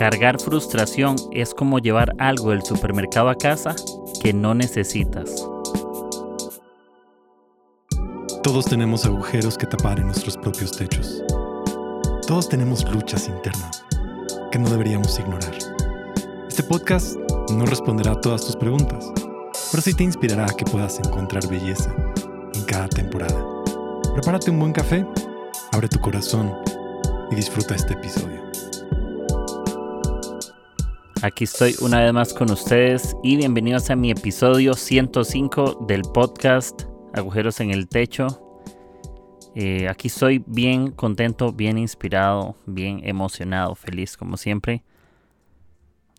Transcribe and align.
Cargar 0.00 0.40
frustración 0.40 1.16
es 1.30 1.52
como 1.52 1.78
llevar 1.78 2.14
algo 2.18 2.52
del 2.52 2.62
supermercado 2.62 3.28
a 3.28 3.34
casa 3.34 3.76
que 4.22 4.32
no 4.32 4.54
necesitas. 4.54 5.46
Todos 8.42 8.64
tenemos 8.64 9.04
agujeros 9.04 9.58
que 9.58 9.66
tapar 9.66 10.00
en 10.00 10.06
nuestros 10.06 10.38
propios 10.38 10.72
techos. 10.72 11.22
Todos 12.26 12.48
tenemos 12.48 12.82
luchas 12.90 13.28
internas 13.28 13.84
que 14.50 14.58
no 14.58 14.70
deberíamos 14.70 15.18
ignorar. 15.18 15.52
Este 16.48 16.62
podcast 16.62 17.18
no 17.52 17.66
responderá 17.66 18.12
a 18.12 18.20
todas 18.22 18.46
tus 18.46 18.56
preguntas, 18.56 19.12
pero 19.70 19.82
sí 19.82 19.92
te 19.92 20.04
inspirará 20.04 20.46
a 20.46 20.56
que 20.56 20.64
puedas 20.64 20.98
encontrar 20.98 21.46
belleza 21.46 21.94
en 22.54 22.64
cada 22.64 22.88
temporada. 22.88 23.44
Prepárate 24.14 24.50
un 24.50 24.60
buen 24.60 24.72
café, 24.72 25.06
abre 25.72 25.88
tu 25.88 26.00
corazón 26.00 26.54
y 27.30 27.34
disfruta 27.34 27.74
este 27.74 27.92
episodio. 27.92 28.39
Aquí 31.22 31.44
estoy 31.44 31.74
una 31.82 32.00
vez 32.00 32.14
más 32.14 32.32
con 32.32 32.50
ustedes 32.50 33.14
y 33.22 33.36
bienvenidos 33.36 33.90
a 33.90 33.96
mi 33.96 34.10
episodio 34.10 34.72
105 34.72 35.84
del 35.86 36.00
podcast 36.00 36.84
Agujeros 37.12 37.60
en 37.60 37.70
el 37.70 37.88
Techo. 37.88 38.58
Eh, 39.54 39.86
aquí 39.90 40.08
estoy 40.08 40.42
bien 40.46 40.90
contento, 40.92 41.52
bien 41.52 41.76
inspirado, 41.76 42.56
bien 42.64 43.02
emocionado, 43.04 43.74
feliz 43.74 44.16
como 44.16 44.38
siempre. 44.38 44.82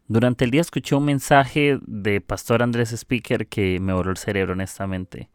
Durante 0.08 0.46
el 0.46 0.52
día 0.52 0.62
escuché 0.62 0.94
un 0.94 1.06
mensaje 1.06 1.80
de 1.82 2.22
Pastor 2.22 2.62
Andrés 2.62 2.92
Speaker 2.92 3.48
que 3.48 3.80
me 3.80 3.94
voló 3.94 4.12
el 4.12 4.18
cerebro 4.18 4.54
honestamente. 4.54 5.32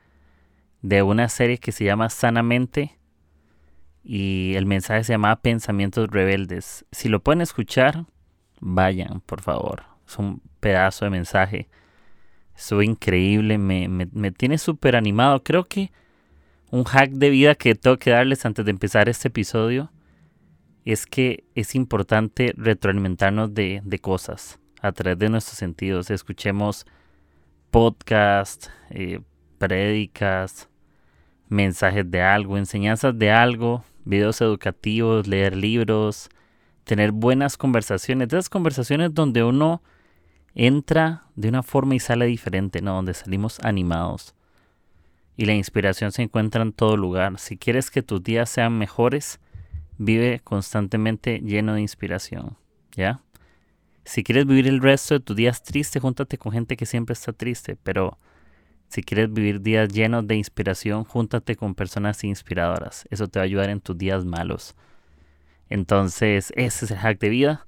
De 0.81 1.03
una 1.03 1.29
serie 1.29 1.59
que 1.59 1.73
se 1.73 1.85
llama 1.85 2.09
Sanamente. 2.09 3.01
Y 4.05 4.55
el 4.55 4.65
mensaje 4.65 5.03
se 5.03 5.15
llama 5.15 5.35
Pensamientos 5.43 6.09
Rebeldes. 6.09 6.85
Si 6.93 7.09
lo 7.09 7.19
pueden 7.19 7.41
escuchar, 7.41 8.07
vayan, 8.61 9.21
por 9.21 9.43
favor. 9.43 9.85
Es 10.07 10.19
un 10.19 10.41
pedazo 10.61 11.05
de 11.05 11.11
mensaje. 11.11 11.69
Estuvo 12.57 12.83
increíble, 12.83 13.59
me, 13.59 13.89
me, 13.89 14.31
tiene 14.33 14.59
súper 14.59 14.97
animado. 14.97 15.43
Creo 15.43 15.65
que 15.65 15.93
un 16.71 16.85
hack 16.85 17.11
de 17.11 17.31
vida 17.31 17.55
que 17.55 17.75
tengo 17.75 17.99
que 17.99 18.11
darles 18.11 18.45
antes 18.47 18.65
de 18.65 18.71
empezar 18.71 19.09
este 19.09 19.29
episodio 19.29 19.91
es 20.85 21.07
que 21.07 21.45
es 21.55 21.75
importante 21.75 22.55
retroalimentarnos 22.57 23.53
de, 23.53 23.83
de 23.85 23.99
cosas 23.99 24.59
a 24.81 24.93
través 24.93 25.19
de 25.19 25.29
nuestros 25.29 25.59
sentidos. 25.59 26.11
Escuchemos 26.11 26.87
podcasts, 27.71 28.71
eh, 28.91 29.21
prédicas, 29.59 30.69
mensajes 31.49 32.11
de 32.11 32.23
algo, 32.23 32.57
enseñanzas 32.57 33.19
de 33.19 33.31
algo, 33.31 33.85
videos 34.05 34.41
educativos, 34.41 35.27
leer 35.27 35.57
libros, 35.57 36.31
tener 36.87 37.11
buenas 37.11 37.57
conversaciones, 37.57 38.29
de 38.29 38.39
esas 38.39 38.49
conversaciones 38.49 39.13
donde 39.13 39.43
uno 39.43 39.83
entra 40.55 41.25
de 41.35 41.49
una 41.49 41.65
forma 41.65 41.97
y 41.97 41.99
sale 41.99 42.27
diferente, 42.27 42.81
¿no? 42.81 42.95
Donde 42.95 43.13
salimos 43.13 43.59
animados. 43.65 44.37
Y 45.37 45.47
la 45.47 45.55
inspiración 45.55 46.13
se 46.13 46.23
encuentra 46.23 46.63
en 46.63 46.73
todo 46.73 46.97
lugar. 46.97 47.41
Si 47.41 47.59
quieres 47.59 47.91
que 47.91 48.05
tus 48.05 48.23
días 48.23 48.49
sean 48.49 48.79
mejores, 48.79 49.41
vive 49.99 50.41
constantemente 50.45 51.41
lleno 51.41 51.75
de 51.75 51.81
inspiración, 51.81 52.57
¿ya? 52.93 53.21
Si 54.05 54.23
quieres 54.23 54.47
vivir 54.47 54.69
el 54.69 54.81
resto 54.81 55.15
de 55.15 55.21
tus 55.21 55.35
días 55.35 55.65
triste, 55.65 55.99
júntate 55.99 56.39
con 56.39 56.53
gente 56.53 56.77
que 56.77 56.87
siempre 56.87 57.15
está 57.15 57.33
triste, 57.33 57.77
pero 57.83 58.17
si 58.87 59.03
quieres 59.03 59.33
vivir 59.33 59.61
días 59.61 59.89
llenos 59.89 60.25
de 60.29 60.37
inspiración, 60.37 61.03
júntate 61.03 61.57
con 61.57 61.75
personas 61.75 62.23
inspiradoras. 62.23 63.07
Eso 63.11 63.27
te 63.27 63.41
va 63.41 63.43
a 63.43 63.47
ayudar 63.47 63.71
en 63.71 63.81
tus 63.81 63.99
días 63.99 64.25
malos. 64.25 64.77
Entonces, 65.69 66.53
ese 66.57 66.85
es 66.85 66.91
el 66.91 66.99
hack 66.99 67.19
de 67.19 67.29
vida. 67.29 67.67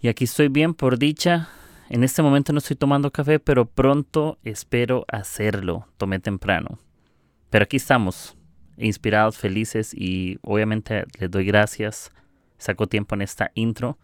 Y 0.00 0.08
aquí 0.08 0.24
estoy 0.24 0.48
bien 0.48 0.74
por 0.74 0.98
dicha. 0.98 1.48
En 1.88 2.04
este 2.04 2.22
momento 2.22 2.52
no 2.52 2.58
estoy 2.58 2.76
tomando 2.76 3.10
café, 3.10 3.40
pero 3.40 3.66
pronto 3.66 4.38
espero 4.44 5.04
hacerlo. 5.08 5.88
Tomé 5.96 6.20
temprano. 6.20 6.78
Pero 7.50 7.64
aquí 7.64 7.76
estamos, 7.76 8.36
inspirados, 8.76 9.36
felices 9.36 9.92
y 9.92 10.38
obviamente 10.42 11.04
les 11.18 11.30
doy 11.30 11.44
gracias. 11.44 12.12
Saco 12.58 12.86
tiempo 12.86 13.14
en 13.14 13.22
esta 13.22 13.50
intro 13.54 13.98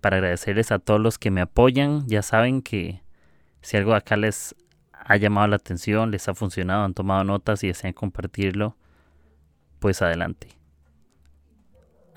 para 0.00 0.16
agradecerles 0.16 0.72
a 0.72 0.78
todos 0.78 1.00
los 1.00 1.18
que 1.18 1.30
me 1.30 1.40
apoyan. 1.40 2.06
Ya 2.08 2.22
saben 2.22 2.62
que 2.62 3.02
si 3.62 3.76
algo 3.76 3.94
acá 3.94 4.16
les 4.16 4.56
ha 4.92 5.16
llamado 5.16 5.46
la 5.46 5.56
atención, 5.56 6.10
les 6.10 6.28
ha 6.28 6.34
funcionado, 6.34 6.84
han 6.84 6.94
tomado 6.94 7.22
notas 7.24 7.62
y 7.62 7.68
desean 7.68 7.92
compartirlo, 7.92 8.76
pues 9.78 10.02
adelante 10.02 10.57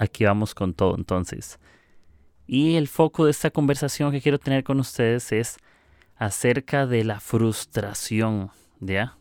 aquí 0.02 0.26
vamos 0.26 0.56
con 0.56 0.74
todo 0.74 0.96
entonces. 0.98 1.60
Y 2.48 2.76
el 2.76 2.88
foco 2.88 3.26
de 3.26 3.32
esta 3.32 3.52
conversación 3.52 4.12
que 4.12 4.20
quiero 4.22 4.40
tener 4.40 4.64
con 4.64 4.80
ustedes 4.80 5.32
es 5.32 5.58
acerca 6.18 6.88
de 6.88 7.04
la 7.04 7.20
frustración, 7.20 8.50
¿ya? 8.80 9.16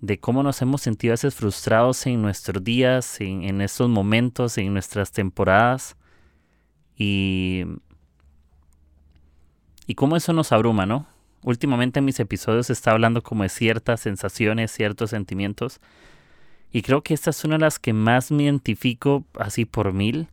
De 0.00 0.18
cómo 0.18 0.42
nos 0.42 0.60
hemos 0.62 0.82
sentido 0.82 1.12
a 1.12 1.14
veces 1.14 1.34
frustrados 1.34 2.06
en 2.06 2.20
nuestros 2.20 2.62
días, 2.62 3.20
en, 3.20 3.44
en 3.44 3.60
estos 3.60 3.88
momentos, 3.88 4.58
en 4.58 4.72
nuestras 4.72 5.12
temporadas. 5.12 5.96
Y, 6.96 7.64
y 9.86 9.94
cómo 9.94 10.16
eso 10.16 10.32
nos 10.32 10.50
abruma, 10.52 10.86
¿no? 10.86 11.06
Últimamente 11.42 12.00
en 12.00 12.04
mis 12.04 12.18
episodios 12.18 12.68
está 12.68 12.90
hablando 12.90 13.22
como 13.22 13.44
de 13.44 13.48
ciertas 13.48 14.00
sensaciones, 14.00 14.72
ciertos 14.72 15.10
sentimientos 15.10 15.80
y 16.72 16.82
creo 16.82 17.02
que 17.02 17.14
esta 17.14 17.30
es 17.30 17.44
una 17.44 17.56
de 17.56 17.62
las 17.62 17.78
que 17.78 17.92
más 17.92 18.30
me 18.30 18.44
identifico 18.44 19.24
así 19.38 19.64
por 19.64 19.92
mil. 19.92 20.28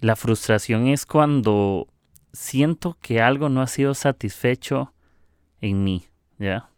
La 0.00 0.16
frustración 0.16 0.88
es 0.88 1.06
cuando 1.06 1.88
siento 2.32 2.98
que 3.00 3.20
algo 3.20 3.48
no 3.48 3.62
ha 3.62 3.66
sido 3.66 3.94
satisfecho 3.94 4.92
en 5.60 5.84
mí, 5.84 6.06
¿ya? 6.38 6.68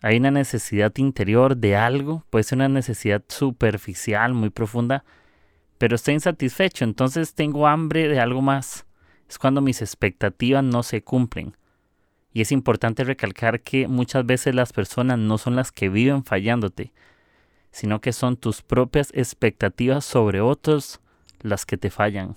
Hay 0.00 0.16
una 0.16 0.32
necesidad 0.32 0.92
interior 0.96 1.56
de 1.56 1.76
algo, 1.76 2.24
puede 2.28 2.42
ser 2.42 2.58
una 2.58 2.68
necesidad 2.68 3.22
superficial, 3.28 4.34
muy 4.34 4.50
profunda, 4.50 5.04
pero 5.78 5.94
estoy 5.94 6.14
insatisfecho, 6.14 6.84
entonces 6.84 7.34
tengo 7.34 7.68
hambre 7.68 8.08
de 8.08 8.18
algo 8.18 8.42
más. 8.42 8.84
Es 9.28 9.38
cuando 9.38 9.60
mis 9.60 9.80
expectativas 9.80 10.64
no 10.64 10.82
se 10.82 11.02
cumplen. 11.04 11.56
Y 12.32 12.40
es 12.40 12.52
importante 12.52 13.04
recalcar 13.04 13.60
que 13.60 13.88
muchas 13.88 14.24
veces 14.24 14.54
las 14.54 14.72
personas 14.72 15.18
no 15.18 15.38
son 15.38 15.54
las 15.56 15.70
que 15.70 15.88
viven 15.88 16.24
fallándote, 16.24 16.92
sino 17.70 18.00
que 18.00 18.12
son 18.12 18.36
tus 18.36 18.62
propias 18.62 19.10
expectativas 19.14 20.04
sobre 20.04 20.40
otros 20.40 21.00
las 21.40 21.66
que 21.66 21.76
te 21.76 21.90
fallan. 21.90 22.34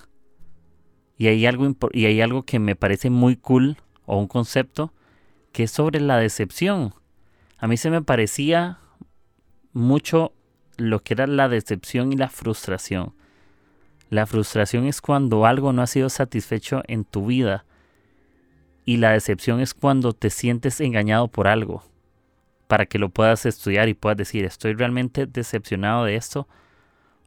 Y 1.18 1.28
hay 1.28 1.46
algo, 1.46 1.76
y 1.94 2.06
hay 2.06 2.22
algo 2.22 2.44
que 2.44 2.60
me 2.60 2.76
parece 2.76 3.10
muy 3.10 3.38
cool, 3.38 3.78
o 4.06 4.18
un 4.18 4.28
concepto, 4.28 4.94
que 5.52 5.64
es 5.64 5.72
sobre 5.72 6.02
la 6.02 6.18
decepción. 6.18 6.94
A 7.58 7.68
mí 7.68 7.78
se 7.78 7.90
me 7.90 8.02
parecía 8.02 8.80
mucho 9.72 10.34
lo 10.78 11.02
que 11.04 11.14
era 11.14 11.26
la 11.26 11.48
decepción 11.48 12.12
y 12.12 12.18
la 12.18 12.30
frustración. 12.30 13.14
La 14.10 14.26
frustración 14.26 14.86
es 14.86 15.02
cuando 15.02 15.46
algo 15.46 15.72
no 15.72 15.82
ha 15.82 15.88
sido 15.88 16.10
satisfecho 16.10 16.84
en 16.88 17.06
tu 17.06 17.28
vida 17.28 17.66
y 18.85 18.97
la 18.97 19.12
decepción 19.12 19.59
es 19.59 19.73
cuando 19.73 20.13
te 20.13 20.29
sientes 20.29 20.79
engañado 20.79 21.28
por 21.28 21.47
algo, 21.47 21.84
para 22.68 22.85
que 22.85 23.00
lo 23.00 23.09
puedas 23.09 23.46
estudiar 23.46 23.90
y 23.90 23.96
puedas 23.96 24.18
decir, 24.18 24.46
estoy 24.46 24.73
realmente 24.73 25.25
decepcionado 25.25 26.06
de 26.06 26.16
esto 26.16 26.47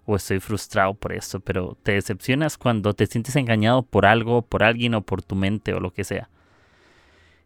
o 0.06 0.16
estoy 0.16 0.40
frustrado 0.40 0.94
por 0.94 1.12
esto, 1.12 1.40
pero 1.40 1.76
te 1.82 1.92
decepcionas 1.92 2.56
cuando 2.56 2.94
te 2.94 3.06
sientes 3.06 3.36
engañado 3.36 3.82
por 3.82 4.06
algo, 4.06 4.42
por 4.42 4.62
alguien 4.62 4.94
o 4.94 5.02
por 5.02 5.22
tu 5.22 5.34
mente 5.34 5.74
o 5.74 5.80
lo 5.80 5.92
que 5.92 6.04
sea. 6.04 6.30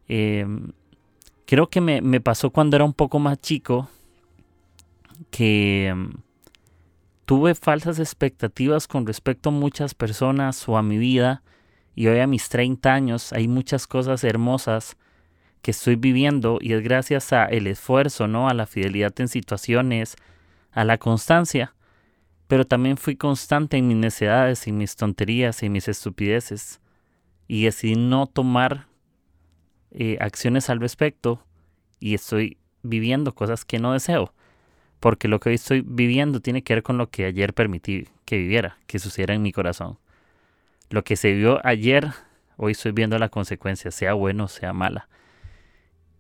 Em, 0.07 0.73
creo 1.47 1.69
que 1.69 1.81
me, 1.81 2.03
me, 2.03 2.21
pasó 2.21 2.51
cuando 2.51 2.77
era 2.77 2.85
un 2.85 2.93
poco 2.93 3.19
más 3.19 3.41
chico 3.41 3.89
que 5.31 5.89
em, 5.89 6.13
tuve 7.25 7.55
falsas 7.55 7.99
expectativas 7.99 8.87
con 8.87 9.07
respecto 9.07 9.49
a 9.49 9.53
muchas 9.53 9.95
personas 9.95 10.69
o 10.69 10.77
a 10.77 10.83
mi 10.83 10.99
vida 10.99 11.43
y 11.95 12.07
hoy 12.07 12.21
a 12.21 12.27
mis 12.27 12.49
30 12.49 12.93
años 12.93 13.33
hay 13.33 13.49
muchas 13.49 13.87
cosas 13.87 14.25
hermosas 14.25 14.97
que 15.61 15.71
estoy 15.71 15.97
viviendo 15.97 16.59
y 16.61 16.73
es 16.73 16.83
gracias 16.83 17.33
a 17.33 17.45
el 17.47 17.67
esfuerzo, 17.67 18.27
¿no? 18.27 18.49
A 18.49 18.55
la 18.55 18.67
fidelidad 18.67 19.13
en 19.21 19.29
situaciones, 19.29 20.17
a 20.73 20.85
la 20.85 20.99
constancia. 20.99 21.75
Pero 22.49 22.67
también 22.67 22.97
fui 22.97 23.17
constante 23.17 23.77
en 23.77 23.89
mis 23.89 23.97
necedades, 23.97 24.67
en 24.67 24.77
mis 24.77 24.97
tonterías, 24.97 25.63
en 25.63 25.73
mis 25.73 25.89
estupideces. 25.89 26.81
Y 27.47 27.65
decidí 27.65 27.95
no 27.95 28.27
tomar 28.27 28.89
eh, 29.93 30.17
acciones 30.21 30.69
al 30.69 30.81
respecto 30.81 31.45
y 32.01 32.15
estoy 32.15 32.59
viviendo 32.83 33.35
cosas 33.35 33.65
que 33.65 33.79
no 33.79 33.93
deseo. 33.93 34.35
Porque 34.99 35.29
lo 35.29 35.39
que 35.39 35.51
hoy 35.51 35.55
estoy 35.55 35.83
viviendo 35.87 36.41
tiene 36.41 36.63
que 36.63 36.75
ver 36.75 36.83
con 36.83 36.99
lo 36.99 37.11
que 37.11 37.27
ayer 37.27 37.55
permití 37.55 38.09
que 38.25 38.39
viviera, 38.39 38.79
que 38.87 38.99
sucediera 38.99 39.35
en 39.35 39.43
mi 39.43 39.53
corazón. 39.53 39.99
Lo 40.93 41.05
que 41.05 41.17
se 41.17 41.33
vio 41.33 41.59
ayer, 41.67 42.11
hoy 42.59 42.73
estoy 42.73 42.93
viendo 42.93 43.19
la 43.19 43.31
consecuencia, 43.31 43.91
sea 43.91 44.13
bueno 44.13 44.45
o 44.45 44.49
sea 44.49 44.75
mala. 44.75 45.09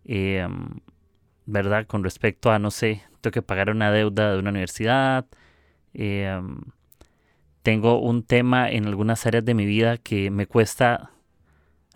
Em, 0.06 0.80
¿Verdad? 1.44 1.86
Con 1.86 2.02
respecto 2.02 2.50
a, 2.50 2.58
no 2.58 2.70
sé, 2.70 3.02
tengo 3.20 3.32
que 3.32 3.42
pagar 3.42 3.68
una 3.68 3.92
deuda 3.92 4.32
de 4.32 4.38
una 4.38 4.48
universidad, 4.48 5.26
em, 5.92 6.62
tengo 7.62 8.00
un 8.00 8.22
tema 8.22 8.70
en 8.70 8.86
algunas 8.86 9.26
áreas 9.26 9.44
de 9.44 9.52
mi 9.52 9.66
vida 9.66 9.98
que 9.98 10.30
me 10.30 10.46
cuesta 10.46 11.10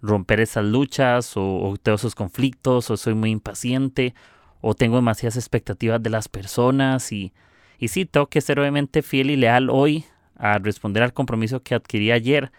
romper 0.03 0.41
esas 0.41 0.67
luchas 0.67 1.35
o, 1.39 1.63
o 1.63 1.77
tengo 1.79 1.97
esos 1.97 2.15
conflictos 2.15 2.91
o 2.91 2.99
soy 2.99 3.15
muy 3.15 3.31
impaciente 3.31 4.15
o 4.61 4.75
tengo 4.75 4.97
demasiadas 4.97 5.37
expectativas 5.37 6.03
de 6.03 6.11
las 6.11 6.29
personas 6.29 7.11
y, 7.11 7.33
y 7.79 7.89
sí, 7.89 8.05
tengo 8.05 8.27
que 8.27 8.43
ser 8.43 8.61
obviamente 8.61 9.01
fiel 9.01 9.31
y 9.31 9.37
leal 9.37 9.71
hoy 9.71 10.05
a 10.37 10.59
responder 10.59 11.03
al 11.03 11.15
compromiso 11.15 11.63
que 11.63 11.75
adquirí 11.75 12.13
ayer 12.13 12.53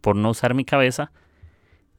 por 0.00 0.16
no 0.16 0.30
usar 0.30 0.54
mi 0.54 0.64
cabeza, 0.64 1.12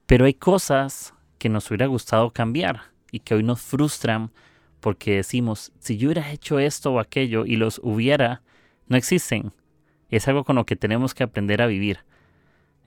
pero 0.05 0.25
hay 0.25 0.33
cosas 0.33 1.13
que 1.37 1.49
nos 1.49 1.69
hubiera 1.69 1.87
gustado 1.87 2.31
cambiar 2.31 2.81
y 3.11 3.19
que 3.19 3.35
hoy 3.35 3.43
nos 3.43 3.61
frustran 3.61 4.31
porque 4.79 5.17
decimos, 5.17 5.71
si 5.79 5.97
yo 5.97 6.07
hubiera 6.07 6.31
hecho 6.31 6.59
esto 6.59 6.93
o 6.93 6.99
aquello 6.99 7.45
y 7.45 7.55
los 7.57 7.79
hubiera, 7.83 8.41
no 8.87 8.97
existen. 8.97 9.51
Es 10.09 10.27
algo 10.27 10.43
con 10.43 10.55
lo 10.55 10.65
que 10.65 10.75
tenemos 10.75 11.13
que 11.13 11.23
aprender 11.23 11.61
a 11.61 11.67
vivir. 11.67 11.99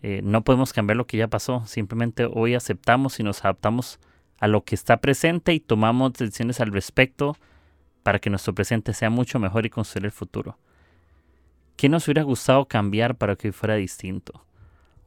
Eh, 0.03 0.21
no 0.25 0.43
podemos 0.43 0.73
cambiar 0.73 0.97
lo 0.97 1.07
que 1.07 1.17
ya 1.17 1.29
pasó, 1.29 1.65
simplemente 1.67 2.29
hoy 2.33 2.55
aceptamos 2.55 3.21
y 3.21 3.23
nos 3.23 3.45
adaptamos 3.45 4.01
a 4.39 4.49
lo 4.49 4.65
que 4.65 4.75
está 4.75 4.97
presente 4.97 5.55
y 5.55 5.61
tomamos 5.61 6.15
decisiones 6.15 6.61
al 6.61 6.73
respecto 6.73 7.37
para 8.03 8.19
que 8.19 8.31
nuestro 8.31 8.55
presente 8.55 8.95
sea 8.95 9.11
mucho 9.11 9.39
mejor 9.39 9.65
y 9.65 9.71
construir 9.71 10.07
el 10.07 10.11
futuro. 10.11 10.59
¿Qué 11.77 11.89
nos 11.89 12.09
hubiera 12.09 12.23
gustado 12.23 12.67
cambiar 12.67 13.15
para 13.15 13.37
que 13.37 13.49
hoy 13.49 13.53
fuera 13.53 13.77
distinto? 13.77 14.45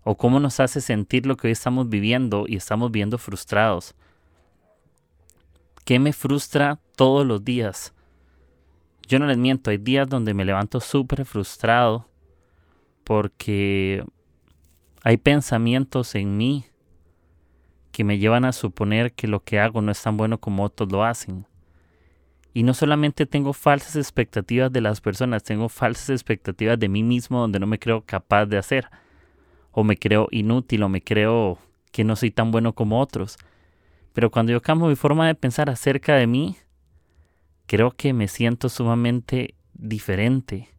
¿O 0.07 0.15
cómo 0.15 0.39
nos 0.39 0.59
hace 0.59 0.81
sentir 0.81 1.25
lo 1.25 1.35
que 1.35 1.47
hoy 1.47 1.51
estamos 1.51 1.89
viviendo 1.89 2.45
y 2.47 2.57
estamos 2.57 2.91
viendo 2.91 3.17
frustrados? 3.17 3.95
¿Qué 5.83 5.97
me 5.97 6.13
frustra 6.13 6.79
todos 6.95 7.25
los 7.25 7.43
días? 7.43 7.91
Yo 9.07 9.17
no 9.17 9.25
les 9.25 9.39
miento, 9.39 9.71
hay 9.71 9.79
días 9.79 10.07
donde 10.07 10.35
me 10.35 10.45
levanto 10.45 10.79
súper 10.79 11.25
frustrado 11.25 12.07
porque 13.03 14.05
hay 15.03 15.17
pensamientos 15.17 16.13
en 16.13 16.37
mí 16.37 16.65
que 17.91 18.03
me 18.03 18.19
llevan 18.19 18.45
a 18.45 18.51
suponer 18.51 19.11
que 19.11 19.27
lo 19.27 19.43
que 19.43 19.59
hago 19.59 19.81
no 19.81 19.91
es 19.91 20.03
tan 20.03 20.17
bueno 20.17 20.39
como 20.39 20.63
otros 20.65 20.91
lo 20.91 21.03
hacen. 21.03 21.47
Y 22.53 22.61
no 22.61 22.75
solamente 22.75 23.25
tengo 23.25 23.53
falsas 23.53 23.95
expectativas 23.95 24.71
de 24.71 24.81
las 24.81 25.01
personas, 25.01 25.41
tengo 25.41 25.67
falsas 25.67 26.11
expectativas 26.11 26.77
de 26.77 26.89
mí 26.89 27.01
mismo 27.01 27.39
donde 27.39 27.59
no 27.59 27.65
me 27.65 27.79
creo 27.79 28.01
capaz 28.05 28.45
de 28.45 28.59
hacer. 28.59 28.87
O 29.77 29.83
me 29.83 29.97
creo 29.97 30.29
inútil 30.31 30.83
o 30.83 30.89
me 30.89 31.01
creo 31.01 31.59
que 31.91 32.05
no 32.05 32.15
soy 32.15 32.31
tan 32.31 32.49
bueno 32.51 32.73
como 32.73 33.01
otros. 33.01 33.37
Pero 34.13 34.31
cuando 34.31 34.53
yo 34.53 34.61
cambio 34.61 34.87
mi 34.87 34.95
forma 34.95 35.27
de 35.27 35.35
pensar 35.35 35.69
acerca 35.69 36.15
de 36.15 36.27
mí, 36.27 36.55
creo 37.65 37.91
que 37.91 38.13
me 38.13 38.29
siento 38.29 38.69
sumamente 38.69 39.53
diferente 39.73 40.69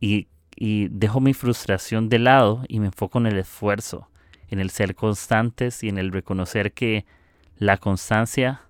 y, 0.00 0.26
y, 0.56 0.88
dejo 0.88 1.20
mi 1.20 1.32
frustración 1.32 2.08
de 2.08 2.18
lado 2.18 2.64
y 2.66 2.80
me 2.80 2.86
enfoco 2.86 3.18
en 3.18 3.26
el 3.26 3.38
esfuerzo, 3.38 4.08
en 4.48 4.58
el 4.58 4.70
ser 4.70 4.96
constantes 4.96 5.84
y 5.84 5.88
en 5.88 5.98
el 5.98 6.10
reconocer 6.10 6.72
que 6.72 7.06
la 7.56 7.76
constancia, 7.76 8.62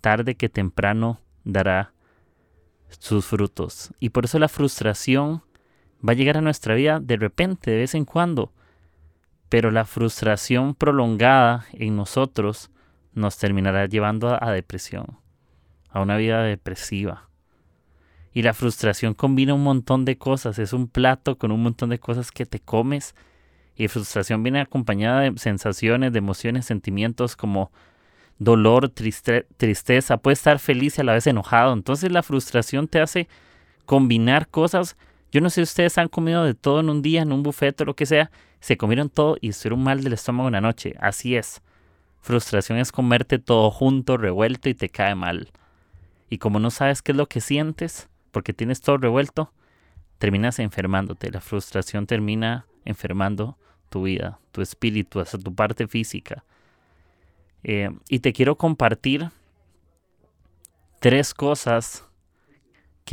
tarde 0.00 0.36
que 0.36 0.48
temprano, 0.48 1.20
dará 1.42 1.92
sus 2.88 3.26
frutos. 3.26 3.92
Y 3.98 4.10
por 4.10 4.26
eso 4.26 4.38
la 4.38 4.48
frustración 4.48 5.42
va 6.06 6.12
a 6.12 6.16
llegar 6.16 6.36
a 6.36 6.42
nuestra 6.42 6.74
vida 6.74 7.00
de 7.00 7.16
repente, 7.16 7.70
de 7.70 7.78
vez 7.78 7.94
en 7.94 8.04
cuando. 8.04 8.52
Pero 9.48 9.70
la 9.70 9.84
frustración 9.84 10.74
prolongada 10.74 11.66
en 11.72 11.96
nosotros 11.96 12.70
nos 13.12 13.38
terminará 13.38 13.86
llevando 13.86 14.36
a, 14.42 14.50
depresión, 14.50 15.18
a 15.90 16.00
una 16.00 16.16
vida 16.16 16.42
depresiva. 16.42 17.28
Y 18.32 18.42
la 18.42 18.52
frustración 18.52 19.14
combina 19.14 19.54
un 19.54 19.62
montón 19.62 20.04
de 20.04 20.18
cosas, 20.18 20.58
es 20.58 20.72
un 20.72 20.88
plato 20.88 21.38
con 21.38 21.52
un 21.52 21.62
montón 21.62 21.90
de 21.90 22.00
cosas 22.00 22.32
que 22.32 22.46
te 22.46 22.58
comes. 22.58 23.14
Y 23.76 23.86
frustración 23.88 24.42
viene 24.42 24.60
acompañada 24.60 25.20
de 25.20 25.38
sensaciones, 25.38 26.12
de 26.12 26.18
emociones, 26.18 26.66
sentimientos 26.66 27.36
como 27.36 27.70
dolor, 28.38 28.88
tristeza, 28.88 30.16
puede 30.16 30.32
estar 30.32 30.58
feliz 30.58 30.98
y 30.98 31.00
a 31.00 31.04
la 31.04 31.12
vez 31.12 31.26
enojado. 31.28 31.72
Entonces 31.72 32.10
la 32.10 32.24
frustración 32.24 32.88
te 32.88 33.00
hace 33.00 33.28
combinar 33.86 34.48
cosas. 34.48 34.96
Yo 35.34 35.40
no 35.40 35.50
sé 35.50 35.56
si 35.56 35.62
ustedes 35.62 35.98
han 35.98 36.06
comido 36.06 36.44
de 36.44 36.54
todo 36.54 36.78
en 36.78 36.88
un 36.88 37.02
día, 37.02 37.22
en 37.22 37.32
un 37.32 37.42
buffet 37.42 37.80
o 37.80 37.84
lo 37.84 37.96
que 37.96 38.06
sea. 38.06 38.30
Se 38.60 38.76
comieron 38.76 39.10
todo 39.10 39.36
y 39.40 39.50
un 39.68 39.82
mal 39.82 40.04
del 40.04 40.12
estómago 40.12 40.48
en 40.48 40.52
la 40.52 40.60
noche. 40.60 40.94
Así 41.00 41.34
es. 41.34 41.60
Frustración 42.20 42.78
es 42.78 42.92
comerte 42.92 43.40
todo 43.40 43.72
junto, 43.72 44.16
revuelto 44.16 44.68
y 44.68 44.74
te 44.74 44.90
cae 44.90 45.16
mal. 45.16 45.50
Y 46.30 46.38
como 46.38 46.60
no 46.60 46.70
sabes 46.70 47.02
qué 47.02 47.10
es 47.10 47.18
lo 47.18 47.26
que 47.26 47.40
sientes, 47.40 48.08
porque 48.30 48.52
tienes 48.52 48.80
todo 48.80 48.96
revuelto, 48.96 49.52
terminas 50.18 50.60
enfermándote. 50.60 51.32
La 51.32 51.40
frustración 51.40 52.06
termina 52.06 52.66
enfermando 52.84 53.58
tu 53.88 54.04
vida, 54.04 54.38
tu 54.52 54.62
espíritu, 54.62 55.18
hasta 55.18 55.36
tu 55.36 55.52
parte 55.52 55.88
física. 55.88 56.44
Eh, 57.64 57.90
y 58.08 58.20
te 58.20 58.32
quiero 58.32 58.56
compartir 58.56 59.30
tres 61.00 61.34
cosas 61.34 62.04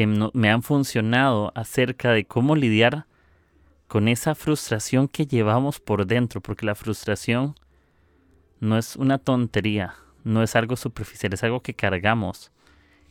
que 0.01 0.31
me 0.33 0.49
han 0.49 0.63
funcionado 0.63 1.51
acerca 1.53 2.11
de 2.11 2.25
cómo 2.25 2.55
lidiar 2.55 3.05
con 3.87 4.07
esa 4.07 4.33
frustración 4.33 5.07
que 5.07 5.27
llevamos 5.27 5.79
por 5.79 6.07
dentro, 6.07 6.41
porque 6.41 6.65
la 6.65 6.73
frustración 6.73 7.53
no 8.59 8.79
es 8.79 8.95
una 8.95 9.19
tontería, 9.19 9.93
no 10.23 10.41
es 10.41 10.55
algo 10.55 10.75
superficial, 10.75 11.33
es 11.33 11.43
algo 11.43 11.61
que 11.61 11.75
cargamos 11.75 12.51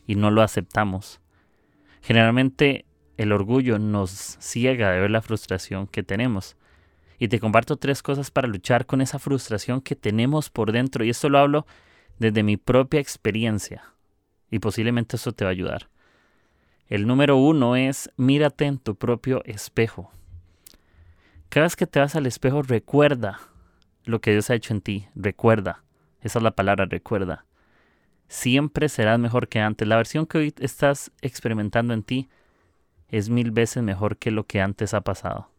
y 0.05 0.15
no 0.15 0.31
lo 0.31 0.41
aceptamos. 0.41 1.21
Generalmente 2.01 2.83
el 3.15 3.31
orgullo 3.31 3.79
nos 3.79 4.37
ciega 4.41 4.91
de 4.91 4.99
ver 4.99 5.11
la 5.11 5.21
frustración 5.21 5.87
que 5.87 6.03
tenemos. 6.03 6.57
Y 7.19 7.29
te 7.29 7.39
comparto 7.39 7.77
tres 7.77 8.03
cosas 8.03 8.31
para 8.31 8.49
luchar 8.49 8.85
con 8.85 8.99
esa 8.99 9.17
frustración 9.17 9.79
que 9.79 9.95
tenemos 9.95 10.49
por 10.49 10.73
dentro. 10.73 11.05
Y 11.05 11.09
esto 11.11 11.29
lo 11.29 11.39
hablo 11.39 11.65
desde 12.19 12.43
mi 12.43 12.57
propia 12.57 12.99
experiencia. 12.99 13.93
Y 14.49 14.59
posiblemente 14.59 15.15
eso 15.15 15.31
te 15.31 15.45
va 15.45 15.51
a 15.51 15.53
ayudar. 15.53 15.87
El 16.91 17.07
número 17.07 17.37
uno 17.37 17.77
es 17.77 18.11
mírate 18.17 18.65
en 18.65 18.77
tu 18.77 18.95
propio 18.95 19.41
espejo. 19.45 20.11
Cada 21.47 21.63
vez 21.63 21.77
que 21.77 21.87
te 21.87 22.01
vas 22.01 22.17
al 22.17 22.25
espejo, 22.25 22.63
recuerda 22.63 23.39
lo 24.03 24.19
que 24.19 24.31
Dios 24.31 24.49
ha 24.49 24.55
hecho 24.55 24.73
en 24.73 24.81
ti. 24.81 25.07
Recuerda. 25.15 25.85
Esa 26.19 26.39
es 26.39 26.43
la 26.43 26.51
palabra, 26.51 26.83
recuerda. 26.83 27.45
Siempre 28.27 28.89
serás 28.89 29.19
mejor 29.19 29.47
que 29.47 29.61
antes. 29.61 29.87
La 29.87 29.95
versión 29.95 30.25
que 30.25 30.37
hoy 30.37 30.53
estás 30.59 31.13
experimentando 31.21 31.93
en 31.93 32.03
ti 32.03 32.27
es 33.07 33.29
mil 33.29 33.51
veces 33.51 33.81
mejor 33.83 34.17
que 34.17 34.29
lo 34.29 34.45
que 34.45 34.59
antes 34.59 34.93
ha 34.93 34.99
pasado. 34.99 35.49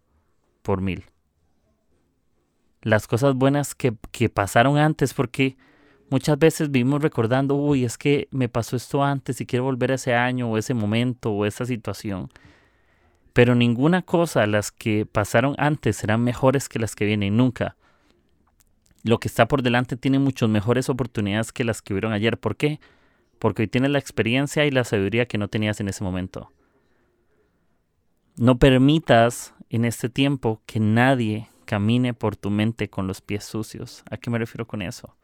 Por 0.61 0.83
mil. 0.83 1.07
Las 2.83 3.07
cosas 3.07 3.35
buenas 3.37 3.75
que, 3.75 3.95
que 4.11 4.29
pasaron 4.29 4.77
antes, 4.77 5.15
porque 5.15 5.57
muchas 6.13 6.39
veces 6.39 6.71
vivimos 6.71 7.03
recordando, 7.03 7.57
uy, 7.57 7.85
es 7.85 7.99
que 7.99 8.29
me 8.31 8.49
pasó 8.49 8.77
esto 8.77 9.03
antes 9.03 9.41
y 9.41 9.47
quiero 9.47 9.65
volver 9.65 9.91
a 9.91 9.97
ese 9.97 10.15
año 10.15 10.49
o 10.49 10.57
ese 10.57 10.75
momento 10.75 11.33
o 11.33 11.45
esa 11.45 11.67
situación. 11.67 12.31
Pero 13.33 13.57
ninguna 13.57 14.03
cosa, 14.03 14.47
las 14.47 14.71
que 14.71 15.07
pasaron 15.07 15.57
antes 15.59 15.97
serán 15.97 16.23
mejores 16.23 16.69
que 16.69 16.79
las 16.79 16.95
que 16.95 17.07
vienen 17.07 17.37
nunca 17.37 17.77
lo 19.05 19.19
que 19.19 19.29
está 19.29 19.49
por 19.49 19.63
delante 19.63 19.97
tiene 19.97 20.19
muchas 20.19 20.49
mejores 20.49 20.89
oportunidades 20.89 21.53
que 21.53 21.65
las 21.65 21.83
que 21.83 21.93
hubieron 21.93 22.13
ayer. 22.13 22.39
¿Por 22.39 22.57
qué? 22.57 22.81
Porque 23.39 23.63
hoy 23.63 23.69
tienes 23.69 23.91
la 23.91 23.99
experiencia 23.99 24.65
y 24.65 24.71
la 24.71 24.85
sabiduría 24.85 25.27
que 25.27 25.39
no 25.39 25.49
tenías 25.49 25.81
en 25.81 25.89
ese 25.89 26.05
momento. 26.05 26.53
No 28.37 28.59
permitas 28.59 29.55
en 29.69 29.85
este 29.85 30.09
tiempo 30.09 30.63
que 30.67 30.81
nadie 30.81 31.49
camine 31.65 32.15
por 32.15 32.37
tu 32.37 32.51
mente 32.51 32.89
con 32.89 33.07
los 33.07 33.21
pies 33.21 33.45
sucios. 33.45 34.05
¿A 34.11 34.17
qué 34.17 34.31
me 34.31 34.39
refiero 34.39 34.67
con 34.67 34.83
eso? 34.83 35.17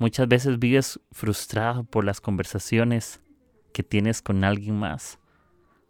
Muchas 0.00 0.28
veces 0.28 0.58
vives 0.58 0.98
frustrado 1.12 1.84
por 1.84 2.06
las 2.06 2.22
conversaciones 2.22 3.20
que 3.74 3.82
tienes 3.82 4.22
con 4.22 4.44
alguien 4.44 4.78
más, 4.78 5.18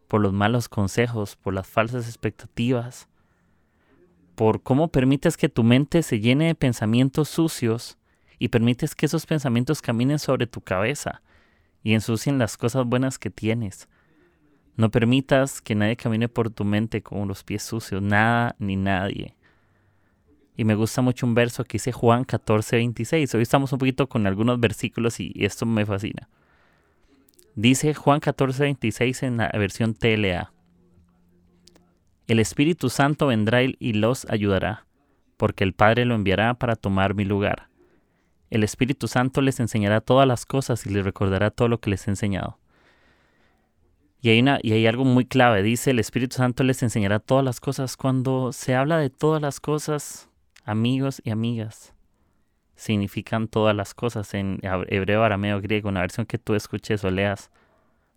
por 0.08 0.20
los 0.20 0.32
malos 0.32 0.68
consejos, 0.68 1.36
por 1.36 1.54
las 1.54 1.68
falsas 1.68 2.08
expectativas, 2.08 3.08
por 4.34 4.64
cómo 4.64 4.88
permites 4.88 5.36
que 5.36 5.48
tu 5.48 5.62
mente 5.62 6.02
se 6.02 6.18
llene 6.18 6.48
de 6.48 6.56
pensamientos 6.56 7.28
sucios 7.28 7.98
y 8.40 8.48
permites 8.48 8.96
que 8.96 9.06
esos 9.06 9.26
pensamientos 9.26 9.80
caminen 9.80 10.18
sobre 10.18 10.48
tu 10.48 10.60
cabeza 10.60 11.22
y 11.84 11.94
ensucien 11.94 12.36
las 12.36 12.56
cosas 12.56 12.86
buenas 12.86 13.16
que 13.16 13.30
tienes. 13.30 13.88
No 14.74 14.90
permitas 14.90 15.62
que 15.62 15.76
nadie 15.76 15.94
camine 15.94 16.28
por 16.28 16.50
tu 16.50 16.64
mente 16.64 17.00
con 17.00 17.28
los 17.28 17.44
pies 17.44 17.62
sucios, 17.62 18.02
nada 18.02 18.56
ni 18.58 18.74
nadie. 18.74 19.36
Y 20.60 20.64
me 20.64 20.74
gusta 20.74 21.00
mucho 21.00 21.24
un 21.24 21.34
verso 21.34 21.64
que 21.64 21.76
dice 21.76 21.90
Juan 21.90 22.24
14, 22.24 22.76
26. 22.76 23.34
Hoy 23.34 23.40
estamos 23.40 23.72
un 23.72 23.78
poquito 23.78 24.10
con 24.10 24.26
algunos 24.26 24.60
versículos 24.60 25.18
y 25.18 25.32
esto 25.36 25.64
me 25.64 25.86
fascina. 25.86 26.28
Dice 27.54 27.94
Juan 27.94 28.20
14, 28.20 28.64
26 28.64 29.22
en 29.22 29.38
la 29.38 29.48
versión 29.54 29.94
TLA. 29.94 30.52
El 32.26 32.40
Espíritu 32.40 32.90
Santo 32.90 33.28
vendrá 33.28 33.62
y 33.62 33.94
los 33.94 34.26
ayudará, 34.28 34.84
porque 35.38 35.64
el 35.64 35.72
Padre 35.72 36.04
lo 36.04 36.14
enviará 36.14 36.52
para 36.52 36.76
tomar 36.76 37.14
mi 37.14 37.24
lugar. 37.24 37.70
El 38.50 38.62
Espíritu 38.62 39.08
Santo 39.08 39.40
les 39.40 39.60
enseñará 39.60 40.02
todas 40.02 40.28
las 40.28 40.44
cosas 40.44 40.84
y 40.84 40.90
les 40.90 41.06
recordará 41.06 41.50
todo 41.50 41.68
lo 41.68 41.80
que 41.80 41.88
les 41.88 42.06
he 42.06 42.10
enseñado. 42.10 42.58
Y 44.20 44.28
hay, 44.28 44.40
una, 44.40 44.58
y 44.60 44.72
hay 44.72 44.86
algo 44.86 45.06
muy 45.06 45.24
clave. 45.24 45.62
Dice, 45.62 45.92
el 45.92 45.98
Espíritu 46.00 46.36
Santo 46.36 46.64
les 46.64 46.82
enseñará 46.82 47.18
todas 47.18 47.46
las 47.46 47.60
cosas. 47.60 47.96
Cuando 47.96 48.52
se 48.52 48.74
habla 48.74 48.98
de 48.98 49.08
todas 49.08 49.40
las 49.40 49.58
cosas, 49.58 50.29
amigos 50.70 51.20
y 51.24 51.30
amigas, 51.30 51.94
significan 52.76 53.48
todas 53.48 53.74
las 53.74 53.92
cosas 53.92 54.32
en 54.34 54.60
hebreo, 54.62 55.24
arameo, 55.24 55.60
griego, 55.60 55.88
en 55.88 55.96
la 55.96 56.02
versión 56.02 56.26
que 56.26 56.38
tú 56.38 56.54
escuches 56.54 57.02
o 57.04 57.10
leas, 57.10 57.50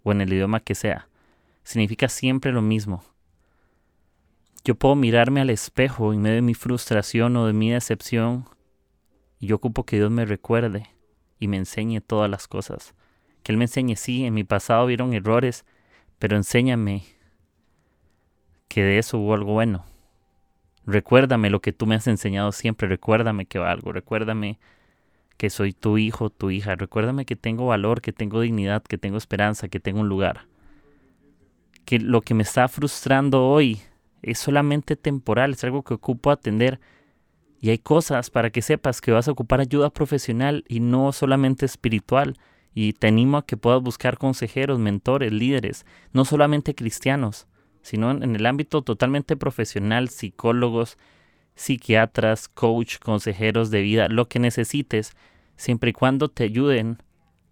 o 0.03 0.11
en 0.11 0.21
el 0.21 0.31
idioma 0.31 0.59
que 0.59 0.75
sea. 0.75 1.07
Significa 1.63 2.07
siempre 2.09 2.51
lo 2.51 2.61
mismo. 2.61 3.03
Yo 4.63 4.75
puedo 4.75 4.95
mirarme 4.95 5.41
al 5.41 5.49
espejo 5.49 6.13
en 6.13 6.21
medio 6.21 6.35
de 6.35 6.41
mi 6.41 6.53
frustración 6.53 7.35
o 7.35 7.47
de 7.47 7.53
mi 7.53 7.71
decepción 7.71 8.45
y 9.39 9.47
yo 9.47 9.57
ocupo 9.57 9.83
que 9.83 9.97
Dios 9.97 10.11
me 10.11 10.25
recuerde 10.25 10.85
y 11.39 11.47
me 11.47 11.57
enseñe 11.57 12.01
todas 12.01 12.29
las 12.29 12.47
cosas. 12.47 12.93
Que 13.41 13.51
Él 13.51 13.57
me 13.57 13.65
enseñe, 13.65 13.95
sí, 13.95 14.25
en 14.25 14.33
mi 14.35 14.43
pasado 14.43 14.85
vieron 14.85 15.13
errores, 15.13 15.65
pero 16.19 16.37
enséñame 16.37 17.03
que 18.69 18.83
de 18.83 18.99
eso 18.99 19.17
hubo 19.17 19.33
algo 19.33 19.53
bueno. 19.53 19.85
Recuérdame 20.85 21.49
lo 21.49 21.61
que 21.61 21.73
tú 21.73 21.85
me 21.85 21.95
has 21.95 22.07
enseñado 22.07 22.51
siempre, 22.51 22.87
recuérdame 22.87 23.45
que 23.45 23.57
algo, 23.57 23.93
recuérdame 23.93 24.59
que 25.37 25.49
soy 25.49 25.73
tu 25.73 25.97
hijo, 25.97 26.29
tu 26.29 26.51
hija, 26.51 26.75
recuérdame 26.75 27.25
que 27.25 27.35
tengo 27.35 27.67
valor, 27.67 28.01
que 28.01 28.13
tengo 28.13 28.41
dignidad, 28.41 28.83
que 28.83 28.97
tengo 28.97 29.17
esperanza, 29.17 29.67
que 29.67 29.79
tengo 29.79 30.01
un 30.01 30.09
lugar. 30.09 30.47
Que 31.85 31.99
lo 31.99 32.21
que 32.21 32.33
me 32.33 32.43
está 32.43 32.67
frustrando 32.67 33.45
hoy 33.45 33.81
es 34.21 34.39
solamente 34.39 34.95
temporal, 34.95 35.51
es 35.51 35.63
algo 35.63 35.83
que 35.83 35.93
ocupo 35.93 36.31
atender 36.31 36.79
y 37.63 37.69
hay 37.69 37.77
cosas 37.77 38.29
para 38.29 38.49
que 38.49 38.61
sepas 38.61 38.99
que 38.99 39.13
vas 39.13 39.29
a 39.29 39.31
ocupar 39.31 39.61
ayuda 39.61 39.89
profesional 39.89 40.65
y 40.67 40.81
no 40.81 41.13
solamente 41.13 41.65
espiritual. 41.65 42.35
Y 42.73 42.91
te 42.91 43.07
animo 43.07 43.37
a 43.37 43.45
que 43.45 43.55
puedas 43.55 43.81
buscar 43.81 44.17
consejeros, 44.17 44.79
mentores, 44.79 45.31
líderes, 45.31 45.85
no 46.11 46.25
solamente 46.25 46.75
cristianos, 46.75 47.47
sino 47.83 48.11
en 48.11 48.35
el 48.35 48.45
ámbito 48.47 48.81
totalmente 48.81 49.37
profesional, 49.37 50.09
psicólogos, 50.09 50.97
psiquiatras, 51.53 52.47
coach, 52.47 52.97
consejeros 52.97 53.69
de 53.69 53.81
vida, 53.81 54.07
lo 54.07 54.27
que 54.27 54.39
necesites, 54.39 55.15
siempre 55.55 55.91
y 55.91 55.93
cuando 55.93 56.29
te 56.29 56.45
ayuden 56.45 56.97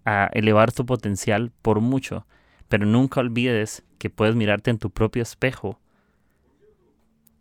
a 0.06 0.30
elevar 0.34 0.72
tu 0.72 0.86
potencial 0.86 1.52
por 1.62 1.82
mucho. 1.82 2.26
Pero 2.70 2.86
nunca 2.86 3.20
olvides 3.20 3.84
que 4.00 4.10
puedes 4.10 4.36
mirarte 4.36 4.72
en 4.72 4.80
tu 4.80 4.90
propio 4.90 5.22
espejo 5.22 5.80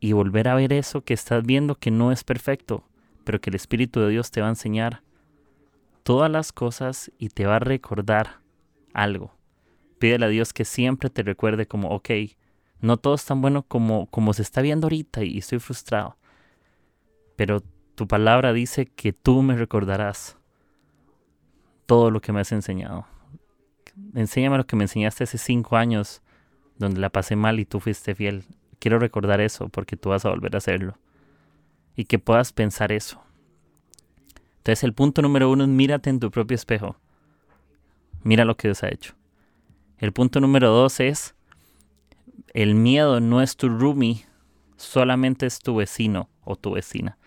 y 0.01 0.13
volver 0.13 0.49
a 0.49 0.55
ver 0.55 0.73
eso 0.73 1.03
que 1.03 1.15
estás 1.15 1.45
viendo 1.45 1.77
que 1.77 1.91
no 1.91 2.11
es 2.11 2.25
perfecto, 2.25 2.85
pero 3.25 3.41
que 3.41 3.51
el 3.51 3.57
Espíritu 3.57 4.01
de 4.01 4.11
Dios 4.11 4.31
te 4.31 4.41
va 4.41 4.49
a 4.49 4.51
enseñar 4.51 5.03
todas 6.03 6.31
las 6.31 6.53
cosas 6.53 7.13
y 7.19 7.29
te 7.29 7.47
va 7.47 7.57
a 7.57 7.61
recordar 7.61 8.41
algo. 8.93 9.33
Pídele 9.99 10.27
a 10.27 10.31
Dios 10.31 10.53
que 10.53 10.65
siempre 10.65 11.11
te 11.11 11.23
recuerde 11.23 11.67
como, 11.67 11.91
ok, 11.91 12.11
no 12.81 12.97
todo 12.97 13.15
es 13.15 13.25
tan 13.25 13.41
bueno 13.41 13.63
como, 13.63 14.07
como 14.07 14.33
se 14.33 14.43
está 14.43 14.63
viendo 14.63 14.87
ahorita 14.87 15.23
y 15.25 15.39
estoy 15.39 15.59
frustrado. 15.59 16.17
Pero 17.37 17.63
tu 17.95 18.07
palabra 18.07 18.53
dice 18.53 18.87
que 18.87 19.13
tú 19.13 19.43
me 19.43 19.57
recordarás 19.57 20.37
todo 21.87 22.11
lo 22.11 22.21
que 22.21 22.33
me 22.33 22.41
has 22.41 22.53
enseñado. 22.53 23.07
Enséñame 24.15 24.57
lo 24.57 24.67
que 24.67 24.77
me 24.77 24.85
enseñaste 24.85 25.25
hace 25.25 25.39
cinco 25.39 25.77
años, 25.77 26.23
donde 26.79 27.01
la 27.01 27.11
pasé 27.11 27.37
mal 27.37 27.61
y 27.61 27.65
tú 27.65 27.81
fuiste 27.81 28.15
fiel 28.15 28.45
quiero 28.81 28.99
recordar 28.99 29.41
eso 29.41 29.69
porque 29.69 29.97
tú 29.97 30.09
vas 30.09 30.25
a 30.25 30.31
volver 30.31 30.57
a 30.57 30.59
hacerlo. 30.59 30.99
Y 31.95 32.07
que 32.07 32.19
puedas 32.19 32.53
pensar 32.53 32.91
eso. 32.91 33.23
Entonces 34.59 34.83
el 34.83 34.95
punto 34.95 35.23
número 35.23 35.51
uno 35.51 35.65
es 35.65 35.71
mírate 35.71 36.11
en 36.11 36.19
tu 36.19 36.31
propio 36.31 36.57
espejo. 36.57 36.97
Mira 38.25 38.45
lo 38.45 38.57
que 38.57 38.69
Dios 38.69 38.83
ha 38.83 38.89
hecho. 38.89 39.15
El 39.99 40.13
punto 40.13 40.41
número 40.41 40.71
dos 40.71 40.99
es, 40.99 41.35
el 42.53 42.75
miedo 42.75 43.21
no 43.21 43.43
es 43.43 43.57
tu 43.57 43.69
roomie, 43.69 44.25
solamente 44.77 45.47
es 45.47 45.61
tu 45.61 45.77
vecino 45.77 46.29
o 46.45 46.57
tu 46.57 46.73
vecina. 46.73 47.19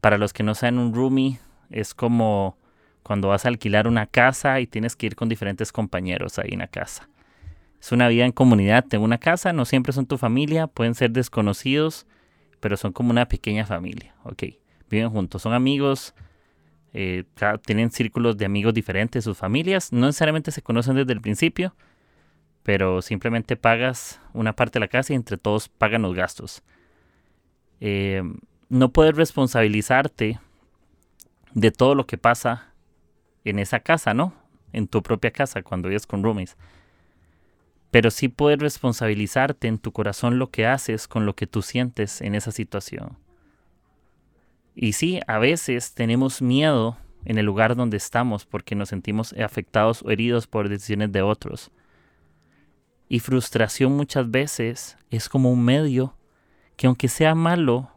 Para 0.00 0.18
los 0.18 0.32
que 0.32 0.42
no 0.42 0.54
saben, 0.54 0.78
un 0.78 0.94
roomie 0.94 1.38
es 1.70 1.94
como 1.94 2.58
cuando 3.02 3.28
vas 3.28 3.44
a 3.44 3.48
alquilar 3.48 3.86
una 3.86 4.06
casa 4.06 4.60
y 4.60 4.66
tienes 4.66 4.96
que 4.96 5.06
ir 5.06 5.16
con 5.16 5.28
diferentes 5.28 5.72
compañeros 5.72 6.38
ahí 6.38 6.50
en 6.52 6.60
la 6.60 6.68
casa. 6.68 7.08
Es 7.80 7.92
una 7.92 8.08
vida 8.08 8.24
en 8.24 8.32
comunidad, 8.32 8.84
tengo 8.86 9.04
una 9.04 9.18
casa, 9.18 9.52
no 9.52 9.66
siempre 9.66 9.92
son 9.92 10.06
tu 10.06 10.16
familia, 10.16 10.66
pueden 10.66 10.94
ser 10.94 11.10
desconocidos, 11.10 12.06
pero 12.60 12.78
son 12.78 12.92
como 12.92 13.10
una 13.10 13.28
pequeña 13.28 13.66
familia, 13.66 14.14
ok. 14.24 14.44
Viven 14.88 15.10
juntos, 15.10 15.42
son 15.42 15.52
amigos, 15.52 16.14
eh, 16.94 17.24
tienen 17.66 17.90
círculos 17.90 18.38
de 18.38 18.46
amigos 18.46 18.72
diferentes, 18.72 19.24
sus 19.24 19.36
familias, 19.36 19.92
no 19.92 20.06
necesariamente 20.06 20.50
se 20.50 20.62
conocen 20.62 20.96
desde 20.96 21.12
el 21.12 21.20
principio, 21.20 21.74
pero 22.64 23.00
simplemente 23.02 23.56
pagas 23.56 24.20
una 24.32 24.54
parte 24.54 24.74
de 24.74 24.80
la 24.80 24.88
casa 24.88 25.12
y 25.12 25.16
entre 25.16 25.36
todos 25.36 25.68
pagan 25.68 26.02
los 26.02 26.14
gastos. 26.14 26.64
Eh, 27.80 28.22
no 28.68 28.92
puedes 28.92 29.14
responsabilizarte 29.14 30.40
de 31.52 31.70
todo 31.70 31.94
lo 31.94 32.06
que 32.06 32.18
pasa 32.18 32.72
en 33.44 33.60
esa 33.60 33.78
casa, 33.78 34.12
¿no? 34.14 34.34
En 34.72 34.88
tu 34.88 35.02
propia 35.02 35.30
casa 35.30 35.62
cuando 35.62 35.88
vives 35.88 36.06
con 36.06 36.24
roomies 36.24 36.56
pero 37.94 38.10
sí 38.10 38.26
puedes 38.26 38.58
responsabilizarte 38.58 39.68
en 39.68 39.78
tu 39.78 39.92
corazón 39.92 40.40
lo 40.40 40.50
que 40.50 40.66
haces 40.66 41.06
con 41.06 41.26
lo 41.26 41.36
que 41.36 41.46
tú 41.46 41.62
sientes 41.62 42.22
en 42.22 42.34
esa 42.34 42.50
situación. 42.50 43.16
Y 44.74 44.94
sí, 44.94 45.20
a 45.28 45.38
veces 45.38 45.94
tenemos 45.94 46.42
miedo 46.42 46.98
en 47.24 47.38
el 47.38 47.46
lugar 47.46 47.76
donde 47.76 47.96
estamos 47.96 48.46
porque 48.46 48.74
nos 48.74 48.88
sentimos 48.88 49.32
afectados 49.34 50.02
o 50.02 50.10
heridos 50.10 50.48
por 50.48 50.68
decisiones 50.68 51.12
de 51.12 51.22
otros. 51.22 51.70
Y 53.14 53.20
frustración 53.20 53.96
muchas 53.96 54.28
veces 54.28 54.98
es 55.08 55.28
como 55.28 55.52
un 55.52 55.64
medio 55.64 56.16
que 56.76 56.88
aunque 56.88 57.06
sea 57.06 57.36
malo, 57.36 57.92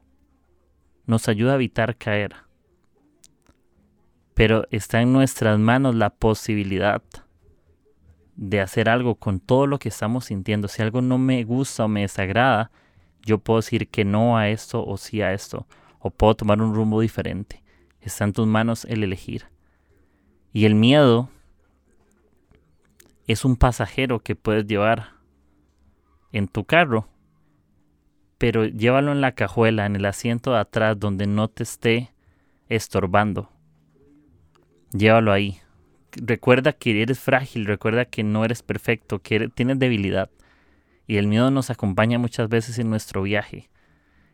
nos 1.08 1.28
ayuda 1.28 1.54
a 1.54 1.56
evitar 1.56 1.98
caer. 1.98 2.36
Pero 4.36 4.68
está 4.70 5.02
en 5.02 5.14
nuestras 5.14 5.58
manos 5.58 5.96
la 5.96 6.12
posibilidad 6.12 7.02
de 8.36 8.62
hacer 8.62 8.90
algo 8.90 9.16
con 9.16 9.40
todo 9.40 9.66
lo 9.66 9.80
que 9.80 9.90
estamos 9.90 10.26
sintiendo. 10.26 10.68
Si 10.68 10.84
algo 10.84 11.02
no 11.02 11.18
me 11.18 11.44
gusta 11.46 11.86
o 11.86 11.88
me 11.88 12.02
desagrada, 12.02 12.70
yo 13.24 13.40
puedo 13.40 13.58
decir 13.58 13.88
que 13.88 14.06
no 14.06 14.38
a 14.38 14.50
esto 14.50 14.86
o 14.86 14.98
sí 14.98 15.24
a 15.24 15.34
esto. 15.34 15.66
O 15.98 16.12
puedo 16.12 16.36
tomar 16.36 16.62
un 16.62 16.76
rumbo 16.76 17.02
diferente. 17.02 17.64
Está 18.02 18.26
en 18.26 18.34
tus 18.34 18.46
manos 18.46 18.86
el 18.86 19.04
elegir. 19.04 19.46
Y 20.54 20.66
el 20.66 20.76
miedo 20.76 21.32
es 23.28 23.46
un 23.46 23.56
pasajero 23.56 24.20
que 24.20 24.36
puedes 24.36 24.66
llevar 24.66 25.12
en 26.32 26.48
tu 26.48 26.66
carro. 26.66 27.08
Pero 28.38 28.66
llévalo 28.66 29.12
en 29.12 29.22
la 29.22 29.34
cajuela, 29.34 29.86
en 29.86 29.96
el 29.96 30.06
asiento 30.06 30.54
de 30.54 30.60
atrás, 30.60 31.00
donde 31.00 31.28
no 31.28 31.48
te 31.48 31.64
esté 31.64 32.14
estorbando. 32.70 33.52
Llévalo 34.92 35.32
ahí 35.32 35.60
recuerda 36.22 36.74
que 36.74 37.02
eres 37.02 37.20
frágil, 37.20 37.66
recuerda 37.66 38.06
que 38.06 38.24
no 38.24 38.46
eres 38.46 38.64
perfecto, 38.64 39.20
que 39.20 39.50
tienes 39.50 39.80
debilidad. 39.80 40.30
Y 41.06 41.18
el 41.18 41.28
miedo 41.28 41.52
nos 41.52 41.70
acompaña 41.70 42.20
muchas 42.20 42.50
veces 42.50 42.80
en 42.80 42.90
nuestro 42.90 43.22
viaje 43.22 43.70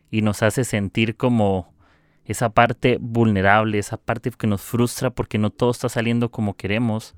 y 0.09 0.21
nos 0.21 0.41
hace 0.43 0.63
sentir 0.63 1.15
como 1.15 1.73
esa 2.25 2.49
parte 2.49 2.97
vulnerable, 2.99 3.77
esa 3.77 3.97
parte 3.97 4.31
que 4.31 4.47
nos 4.47 4.61
frustra 4.61 5.09
porque 5.09 5.37
no 5.37 5.49
todo 5.49 5.71
está 5.71 5.89
saliendo 5.89 6.31
como 6.31 6.55
queremos. 6.55 7.15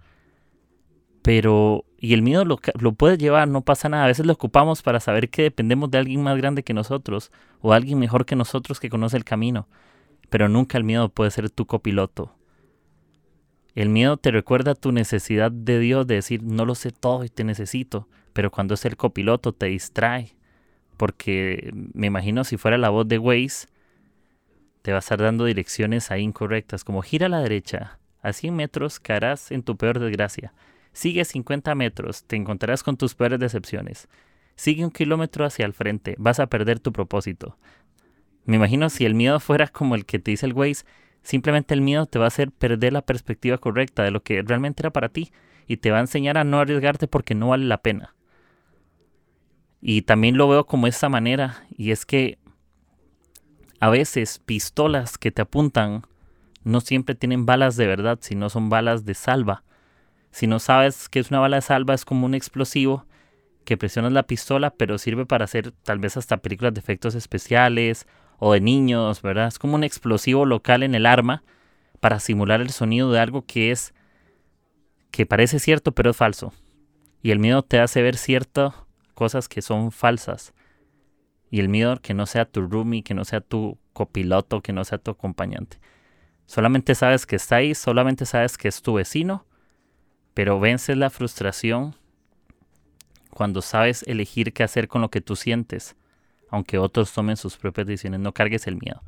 Pero, 1.25 1.83
y 1.97 2.13
el 2.13 2.21
miedo 2.21 2.45
lo, 2.45 2.59
lo 2.79 2.93
puede 2.93 3.17
llevar, 3.17 3.49
no 3.49 3.61
pasa 3.61 3.89
nada. 3.89 4.05
A 4.05 4.07
veces 4.07 4.25
lo 4.25 4.33
ocupamos 4.33 4.81
para 4.81 5.01
saber 5.01 5.29
que 5.29 5.41
dependemos 5.41 5.91
de 5.91 5.97
alguien 5.97 6.23
más 6.23 6.37
grande 6.37 6.63
que 6.63 6.73
nosotros 6.73 7.31
o 7.59 7.73
alguien 7.73 7.99
mejor 7.99 8.25
que 8.25 8.35
nosotros 8.35 8.79
que 8.79 8.89
conoce 8.89 9.17
el 9.17 9.25
camino. 9.25 9.67
Pero 10.29 10.47
nunca 10.47 10.77
el 10.77 10.83
miedo 10.83 11.09
puede 11.09 11.31
ser 11.31 11.49
tu 11.49 11.65
copiloto 11.65 12.35
el 13.75 13.89
miedo 13.89 14.15
te 14.15 14.31
recuerda 14.31 14.73
tu 14.73 14.93
necesidad 14.93 15.51
de 15.51 15.79
Dios 15.79 16.07
de 16.07 16.15
decir, 16.15 16.41
no 16.41 16.65
lo 16.65 16.75
sé 16.75 16.91
todo 16.91 17.25
y 17.25 17.29
te 17.29 17.43
necesito, 17.43 18.07
pero 18.31 18.49
cuando 18.49 18.73
es 18.73 18.85
el 18.85 18.95
copiloto 18.95 19.51
te 19.51 19.65
distrae, 19.65 20.33
porque 20.95 21.71
me 21.93 22.07
imagino 22.07 22.45
si 22.45 22.55
fuera 22.55 22.77
la 22.77 22.89
voz 22.89 23.05
de 23.05 23.19
Waze, 23.19 23.67
te 24.81 24.91
va 24.91 24.97
a 24.97 24.99
estar 24.99 25.21
dando 25.21 25.43
direcciones 25.43 26.09
ahí 26.09 26.21
incorrectas, 26.21 26.85
como 26.85 27.01
gira 27.01 27.25
a 27.25 27.29
la 27.29 27.41
derecha, 27.41 27.99
a 28.21 28.31
100 28.31 28.55
metros 28.55 29.01
caerás 29.01 29.51
en 29.51 29.61
tu 29.61 29.75
peor 29.75 29.99
desgracia, 29.99 30.53
sigue 30.95 31.23
50 31.23 31.75
metros, 31.75 32.23
te 32.23 32.35
encontrarás 32.35 32.81
con 32.81 32.97
tus 32.97 33.13
peores 33.13 33.39
decepciones, 33.39 34.07
sigue 34.55 34.83
un 34.83 34.89
kilómetro 34.89 35.45
hacia 35.45 35.67
el 35.67 35.73
frente, 35.73 36.15
vas 36.17 36.39
a 36.39 36.47
perder 36.47 36.79
tu 36.79 36.91
propósito. 36.91 37.55
Me 38.45 38.55
imagino 38.55 38.89
si 38.89 39.05
el 39.05 39.13
miedo 39.13 39.39
fuera 39.39 39.67
como 39.67 39.93
el 39.93 40.05
que 40.07 40.17
te 40.17 40.31
dice 40.31 40.47
el 40.47 40.53
Waze, 40.53 40.85
Simplemente 41.25 41.73
el 41.73 41.81
miedo 41.81 42.05
te 42.05 42.19
va 42.19 42.25
a 42.25 42.27
hacer 42.27 42.51
perder 42.51 42.93
la 42.93 43.01
perspectiva 43.01 43.57
correcta 43.57 44.03
de 44.03 44.11
lo 44.11 44.21
que 44.21 44.43
realmente 44.43 44.83
era 44.83 44.91
para 44.91 45.09
ti 45.09 45.31
y 45.65 45.77
te 45.77 45.89
va 45.89 45.97
a 45.97 46.01
enseñar 46.01 46.37
a 46.37 46.43
no 46.43 46.59
arriesgarte 46.59 47.07
porque 47.07 47.33
no 47.33 47.47
vale 47.47 47.65
la 47.65 47.81
pena. 47.81 48.13
Y 49.81 50.03
también 50.03 50.37
lo 50.37 50.47
veo 50.47 50.67
como 50.67 50.85
esa 50.85 51.09
manera 51.09 51.65
y 51.75 51.89
es 51.89 52.05
que 52.05 52.37
a 53.79 53.89
veces 53.89 54.37
pistolas 54.37 55.17
que 55.17 55.31
te 55.31 55.41
apuntan 55.41 56.03
no 56.63 56.79
siempre 56.79 57.15
tienen 57.15 57.47
balas 57.47 57.75
de 57.75 57.87
verdad, 57.87 58.19
sino 58.21 58.51
son 58.51 58.69
balas 58.69 59.03
de 59.03 59.15
salva. 59.15 59.63
Si 60.35 60.47
no 60.47 60.59
sabes 60.59 61.07
que 61.07 61.19
es 61.19 61.29
una 61.29 61.39
bala 61.39 61.55
de 61.55 61.61
salva, 61.61 61.93
es 61.93 62.03
como 62.03 62.25
un 62.25 62.35
explosivo 62.35 63.05
que 63.63 63.77
presionas 63.77 64.11
la 64.11 64.23
pistola, 64.23 64.69
pero 64.69 64.97
sirve 64.97 65.25
para 65.25 65.45
hacer 65.45 65.71
tal 65.71 65.97
vez 65.97 66.17
hasta 66.17 66.35
películas 66.35 66.73
de 66.73 66.81
efectos 66.81 67.15
especiales 67.15 68.05
o 68.37 68.51
de 68.51 68.59
niños, 68.59 69.21
¿verdad? 69.21 69.47
Es 69.47 69.59
como 69.59 69.75
un 69.75 69.85
explosivo 69.85 70.45
local 70.45 70.83
en 70.83 70.93
el 70.93 71.05
arma 71.05 71.41
para 72.01 72.19
simular 72.19 72.59
el 72.59 72.71
sonido 72.71 73.13
de 73.13 73.19
algo 73.21 73.45
que 73.45 73.71
es 73.71 73.93
que 75.09 75.25
parece 75.25 75.57
cierto 75.57 75.93
pero 75.93 76.09
es 76.09 76.17
falso. 76.17 76.51
Y 77.21 77.31
el 77.31 77.39
miedo 77.39 77.63
te 77.63 77.79
hace 77.79 78.01
ver 78.01 78.17
ciertas 78.17 78.73
cosas 79.13 79.47
que 79.47 79.61
son 79.61 79.93
falsas. 79.93 80.53
Y 81.49 81.61
el 81.61 81.69
miedo 81.69 81.95
que 82.01 82.13
no 82.13 82.25
sea 82.25 82.43
tu 82.43 82.67
roomie, 82.67 83.03
que 83.03 83.13
no 83.13 83.23
sea 83.23 83.39
tu 83.39 83.77
copiloto, 83.93 84.59
que 84.59 84.73
no 84.73 84.83
sea 84.83 84.97
tu 84.97 85.11
acompañante. 85.11 85.79
Solamente 86.45 86.93
sabes 86.93 87.25
que 87.25 87.37
está 87.37 87.55
ahí, 87.55 87.73
solamente 87.73 88.25
sabes 88.25 88.57
que 88.57 88.67
es 88.67 88.81
tu 88.81 88.95
vecino, 88.95 89.45
pero 90.35 90.59
vences 90.59 90.97
la 90.97 91.09
frustración 91.09 91.95
cuando 93.31 93.61
sabes 93.61 94.03
elegir 94.03 94.53
qué 94.53 94.63
hacer 94.63 94.87
con 94.87 95.01
lo 95.01 95.09
que 95.09 95.21
tú 95.21 95.35
sientes, 95.35 95.95
aunque 96.49 96.77
otros 96.77 97.11
tomen 97.13 97.37
sus 97.37 97.57
propias 97.57 97.87
decisiones. 97.87 98.19
No 98.19 98.33
cargues 98.33 98.67
el 98.67 98.75
miedo. 98.75 99.01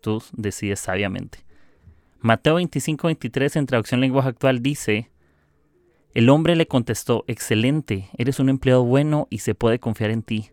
Tú 0.00 0.22
decides 0.32 0.80
sabiamente. 0.80 1.38
Mateo 2.20 2.54
25, 2.54 3.06
23 3.06 3.56
en 3.56 3.66
traducción 3.66 4.00
lenguaje 4.00 4.30
actual 4.30 4.62
dice, 4.62 5.10
el 6.14 6.30
hombre 6.30 6.56
le 6.56 6.66
contestó, 6.66 7.24
excelente, 7.26 8.08
eres 8.16 8.40
un 8.40 8.48
empleado 8.48 8.82
bueno 8.82 9.28
y 9.28 9.38
se 9.38 9.54
puede 9.54 9.78
confiar 9.78 10.10
en 10.10 10.22
ti. 10.22 10.50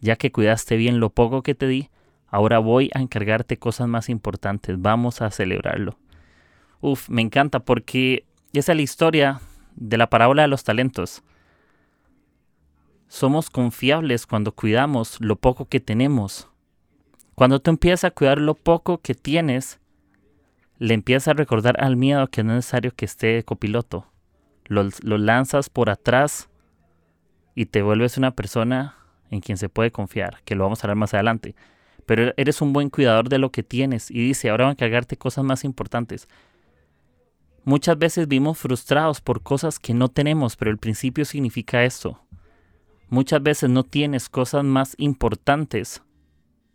Ya 0.00 0.16
que 0.16 0.32
cuidaste 0.32 0.76
bien 0.76 0.98
lo 0.98 1.10
poco 1.10 1.42
que 1.42 1.54
te 1.54 1.68
di, 1.68 1.90
ahora 2.26 2.58
voy 2.58 2.90
a 2.92 3.00
encargarte 3.00 3.56
cosas 3.56 3.86
más 3.86 4.08
importantes, 4.08 4.80
vamos 4.80 5.22
a 5.22 5.30
celebrarlo. 5.30 5.96
Uf, 6.80 7.08
me 7.08 7.22
encanta 7.22 7.60
porque 7.60 8.24
esa 8.52 8.72
es 8.72 8.76
la 8.76 8.82
historia 8.82 9.40
de 9.80 9.98
la 9.98 10.08
parábola 10.08 10.42
de 10.42 10.48
los 10.48 10.62
talentos. 10.62 11.24
Somos 13.08 13.50
confiables 13.50 14.26
cuando 14.26 14.52
cuidamos 14.52 15.16
lo 15.20 15.34
poco 15.34 15.64
que 15.64 15.80
tenemos. 15.80 16.48
Cuando 17.34 17.58
tú 17.60 17.70
empiezas 17.70 18.04
a 18.04 18.10
cuidar 18.12 18.38
lo 18.38 18.54
poco 18.54 18.98
que 18.98 19.14
tienes, 19.14 19.80
le 20.78 20.94
empiezas 20.94 21.28
a 21.28 21.32
recordar 21.32 21.82
al 21.82 21.96
miedo 21.96 22.28
que 22.28 22.42
es 22.42 22.46
necesario 22.46 22.92
que 22.94 23.06
esté 23.06 23.42
copiloto. 23.42 24.06
Lo, 24.66 24.88
lo 25.02 25.18
lanzas 25.18 25.68
por 25.70 25.90
atrás 25.90 26.48
y 27.56 27.66
te 27.66 27.82
vuelves 27.82 28.16
una 28.16 28.30
persona 28.30 28.94
en 29.30 29.40
quien 29.40 29.58
se 29.58 29.68
puede 29.68 29.90
confiar, 29.90 30.42
que 30.44 30.54
lo 30.54 30.64
vamos 30.64 30.82
a 30.82 30.86
hablar 30.86 30.96
más 30.96 31.14
adelante. 31.14 31.56
Pero 32.06 32.32
eres 32.36 32.60
un 32.60 32.72
buen 32.72 32.90
cuidador 32.90 33.28
de 33.28 33.38
lo 33.38 33.50
que 33.50 33.62
tienes 33.62 34.10
y 34.10 34.20
dice, 34.20 34.50
ahora 34.50 34.64
van 34.64 34.70
a 34.70 34.72
encargarte 34.72 35.16
cosas 35.16 35.44
más 35.44 35.64
importantes. 35.64 36.28
Muchas 37.64 37.98
veces 37.98 38.26
vimos 38.26 38.58
frustrados 38.58 39.20
por 39.20 39.42
cosas 39.42 39.78
que 39.78 39.94
no 39.94 40.08
tenemos, 40.08 40.56
pero 40.56 40.70
el 40.70 40.78
principio 40.78 41.24
significa 41.24 41.84
esto. 41.84 42.20
Muchas 43.08 43.42
veces 43.42 43.68
no 43.68 43.84
tienes 43.84 44.28
cosas 44.28 44.64
más 44.64 44.94
importantes 44.98 46.02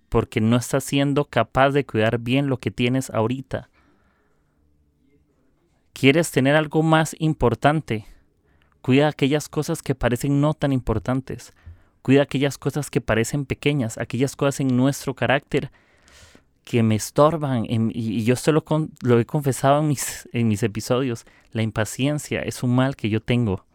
porque 0.10 0.42
no 0.42 0.56
estás 0.56 0.84
siendo 0.84 1.26
capaz 1.26 1.72
de 1.72 1.86
cuidar 1.86 2.20
bien 2.20 2.48
lo 2.48 2.58
que 2.58 2.72
tienes 2.72 3.10
ahorita. 3.10 3.70
¿Quieres 5.94 6.32
tener 6.32 6.56
algo 6.56 6.84
más 6.84 7.16
importante? 7.20 8.06
Cuida 8.82 9.08
aquellas 9.08 9.50
cosas 9.50 9.82
que 9.82 9.96
parecen 9.96 10.42
no 10.42 10.54
tan 10.54 10.72
importantes. 10.72 11.54
Cuida 12.02 12.22
aquellas 12.22 12.58
cosas 12.58 12.92
que 12.92 13.02
parecen 13.02 13.46
pequeñas, 13.46 13.98
aquellas 13.98 14.36
cosas 14.36 14.60
en 14.60 14.78
nuestro 14.78 15.16
carácter 15.16 15.72
que 16.66 16.84
me 16.84 16.96
estorban. 16.96 17.66
y, 17.68 18.24
yo 18.26 18.34
esto 18.34 18.52
lo, 18.52 18.66
lo 19.02 19.20
he 19.20 19.26
confesado 19.26 19.80
en 19.80 19.88
mis, 19.88 20.28
en 20.34 20.50
mis 20.50 20.62
episodios. 20.64 21.26
La 21.52 21.62
impaciencia 21.62 22.42
es 22.42 22.62
un 22.64 22.76
mal 22.76 22.98
que 22.98 23.08
yo 23.08 23.22
tengo 23.22 23.66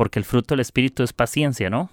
porque 0.00 0.18
el 0.18 0.24
fruto 0.24 0.54
del 0.54 0.60
Espíritu 0.60 1.02
es 1.02 1.12
paciencia, 1.12 1.68
¿no? 1.68 1.90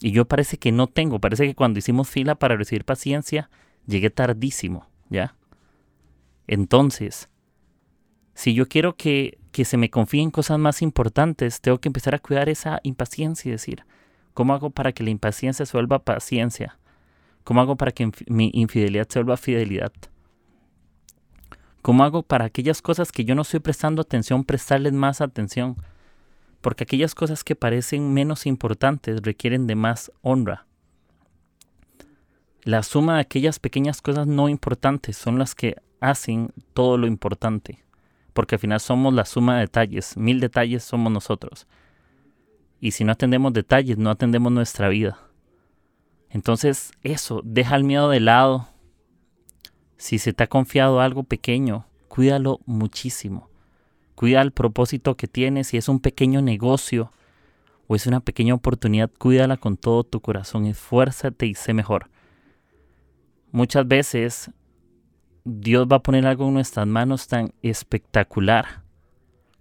Y 0.00 0.12
yo 0.12 0.24
parece 0.24 0.56
que 0.56 0.72
no 0.72 0.86
tengo, 0.86 1.18
parece 1.18 1.46
que 1.46 1.54
cuando 1.54 1.78
hicimos 1.78 2.08
fila 2.08 2.36
para 2.36 2.56
recibir 2.56 2.86
paciencia, 2.86 3.50
llegué 3.86 4.08
tardísimo, 4.08 4.86
¿ya? 5.10 5.34
Entonces, 6.46 7.28
si 8.32 8.54
yo 8.54 8.66
quiero 8.66 8.96
que, 8.96 9.36
que 9.52 9.66
se 9.66 9.76
me 9.76 9.90
confíe 9.90 10.22
en 10.22 10.30
cosas 10.30 10.58
más 10.58 10.80
importantes, 10.80 11.60
tengo 11.60 11.76
que 11.82 11.90
empezar 11.90 12.14
a 12.14 12.18
cuidar 12.18 12.48
esa 12.48 12.80
impaciencia 12.82 13.50
y 13.50 13.52
decir, 13.52 13.84
¿cómo 14.32 14.54
hago 14.54 14.70
para 14.70 14.92
que 14.92 15.04
la 15.04 15.10
impaciencia 15.10 15.66
se 15.66 15.76
vuelva 15.76 15.98
paciencia? 16.04 16.78
¿Cómo 17.48 17.62
hago 17.62 17.76
para 17.76 17.92
que 17.92 18.12
mi 18.26 18.50
infidelidad 18.52 19.08
se 19.08 19.20
vuelva 19.20 19.38
fidelidad? 19.38 19.90
¿Cómo 21.80 22.04
hago 22.04 22.22
para 22.22 22.44
aquellas 22.44 22.82
cosas 22.82 23.10
que 23.10 23.24
yo 23.24 23.34
no 23.34 23.40
estoy 23.40 23.60
prestando 23.60 24.02
atención, 24.02 24.44
prestarles 24.44 24.92
más 24.92 25.22
atención? 25.22 25.78
porque 26.60 26.84
aquellas 26.84 27.14
cosas 27.14 27.44
que 27.44 27.54
parecen 27.54 28.12
menos 28.12 28.46
importantes 28.46 29.22
requieren 29.22 29.66
de 29.66 29.74
más 29.74 30.12
honra. 30.22 30.66
La 32.62 32.82
suma 32.82 33.14
de 33.14 33.20
aquellas 33.20 33.58
pequeñas 33.58 34.02
cosas 34.02 34.26
no 34.26 34.48
importantes 34.48 35.16
son 35.16 35.38
las 35.38 35.54
que 35.54 35.76
hacen 36.00 36.52
todo 36.74 36.98
lo 36.98 37.06
importante, 37.06 37.84
porque 38.32 38.56
al 38.56 38.60
final 38.60 38.80
somos 38.80 39.14
la 39.14 39.24
suma 39.24 39.54
de 39.54 39.60
detalles, 39.62 40.16
mil 40.16 40.40
detalles 40.40 40.84
somos 40.84 41.12
nosotros. 41.12 41.66
Y 42.80 42.90
si 42.92 43.04
no 43.04 43.12
atendemos 43.12 43.52
detalles, 43.52 43.98
no 43.98 44.10
atendemos 44.10 44.52
nuestra 44.52 44.88
vida. 44.88 45.27
Entonces, 46.30 46.92
eso, 47.02 47.40
deja 47.44 47.76
el 47.76 47.84
miedo 47.84 48.10
de 48.10 48.20
lado. 48.20 48.68
Si 49.96 50.18
se 50.18 50.32
te 50.32 50.44
ha 50.44 50.46
confiado 50.46 51.00
algo 51.00 51.24
pequeño, 51.24 51.86
cuídalo 52.08 52.60
muchísimo. 52.66 53.48
Cuida 54.14 54.42
el 54.42 54.52
propósito 54.52 55.16
que 55.16 55.28
tienes. 55.28 55.68
Si 55.68 55.76
es 55.76 55.88
un 55.88 56.00
pequeño 56.00 56.42
negocio 56.42 57.12
o 57.86 57.96
es 57.96 58.06
una 58.06 58.20
pequeña 58.20 58.54
oportunidad, 58.54 59.10
cuídala 59.16 59.56
con 59.56 59.76
todo 59.76 60.04
tu 60.04 60.20
corazón. 60.20 60.66
Esfuérzate 60.66 61.46
y 61.46 61.54
sé 61.54 61.72
mejor. 61.72 62.10
Muchas 63.50 63.88
veces 63.88 64.50
Dios 65.44 65.86
va 65.90 65.96
a 65.96 66.02
poner 66.02 66.26
algo 66.26 66.48
en 66.48 66.54
nuestras 66.54 66.86
manos 66.86 67.28
tan 67.28 67.52
espectacular. 67.62 68.82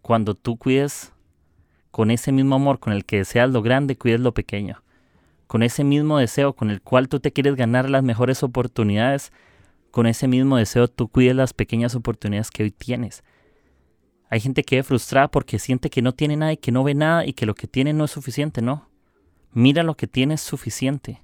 Cuando 0.01 0.36
tú 0.36 0.58
cuides 0.58 1.13
con 1.91 2.12
ese 2.12 2.32
mismo 2.32 2.56
amor 2.56 2.80
con 2.80 2.93
el 2.93 3.06
que 3.06 3.17
deseas 3.17 3.49
lo 3.49 3.62
grande, 3.62 3.97
cuides 3.97 4.19
lo 4.19 4.34
pequeño. 4.34 4.84
Con 5.47 5.63
ese 5.63 5.83
mismo 5.83 6.17
deseo 6.17 6.53
con 6.53 6.69
el 6.69 6.81
cual 6.81 7.07
tú 7.07 7.19
te 7.19 7.31
quieres 7.31 7.55
ganar 7.55 7.89
las 7.89 8.03
mejores 8.03 8.43
oportunidades, 8.43 9.31
con 9.91 10.05
ese 10.05 10.27
mismo 10.27 10.57
deseo 10.57 10.88
tú 10.88 11.07
cuides 11.07 11.36
las 11.36 11.53
pequeñas 11.53 11.95
oportunidades 11.95 12.51
que 12.51 12.63
hoy 12.63 12.71
tienes. 12.71 13.23
Hay 14.29 14.41
gente 14.41 14.63
que 14.63 14.79
es 14.79 14.86
frustrada 14.86 15.29
porque 15.29 15.57
siente 15.57 15.89
que 15.89 16.01
no 16.01 16.13
tiene 16.13 16.36
nada 16.36 16.53
y 16.53 16.57
que 16.57 16.71
no 16.71 16.83
ve 16.83 16.93
nada 16.93 17.25
y 17.25 17.33
que 17.33 17.45
lo 17.45 17.55
que 17.55 17.67
tiene 17.67 17.93
no 17.93 18.05
es 18.05 18.12
suficiente, 18.12 18.62
no. 18.62 18.89
Mira 19.53 19.83
lo 19.83 19.95
que 19.95 20.07
tienes 20.07 20.41
suficiente 20.41 21.21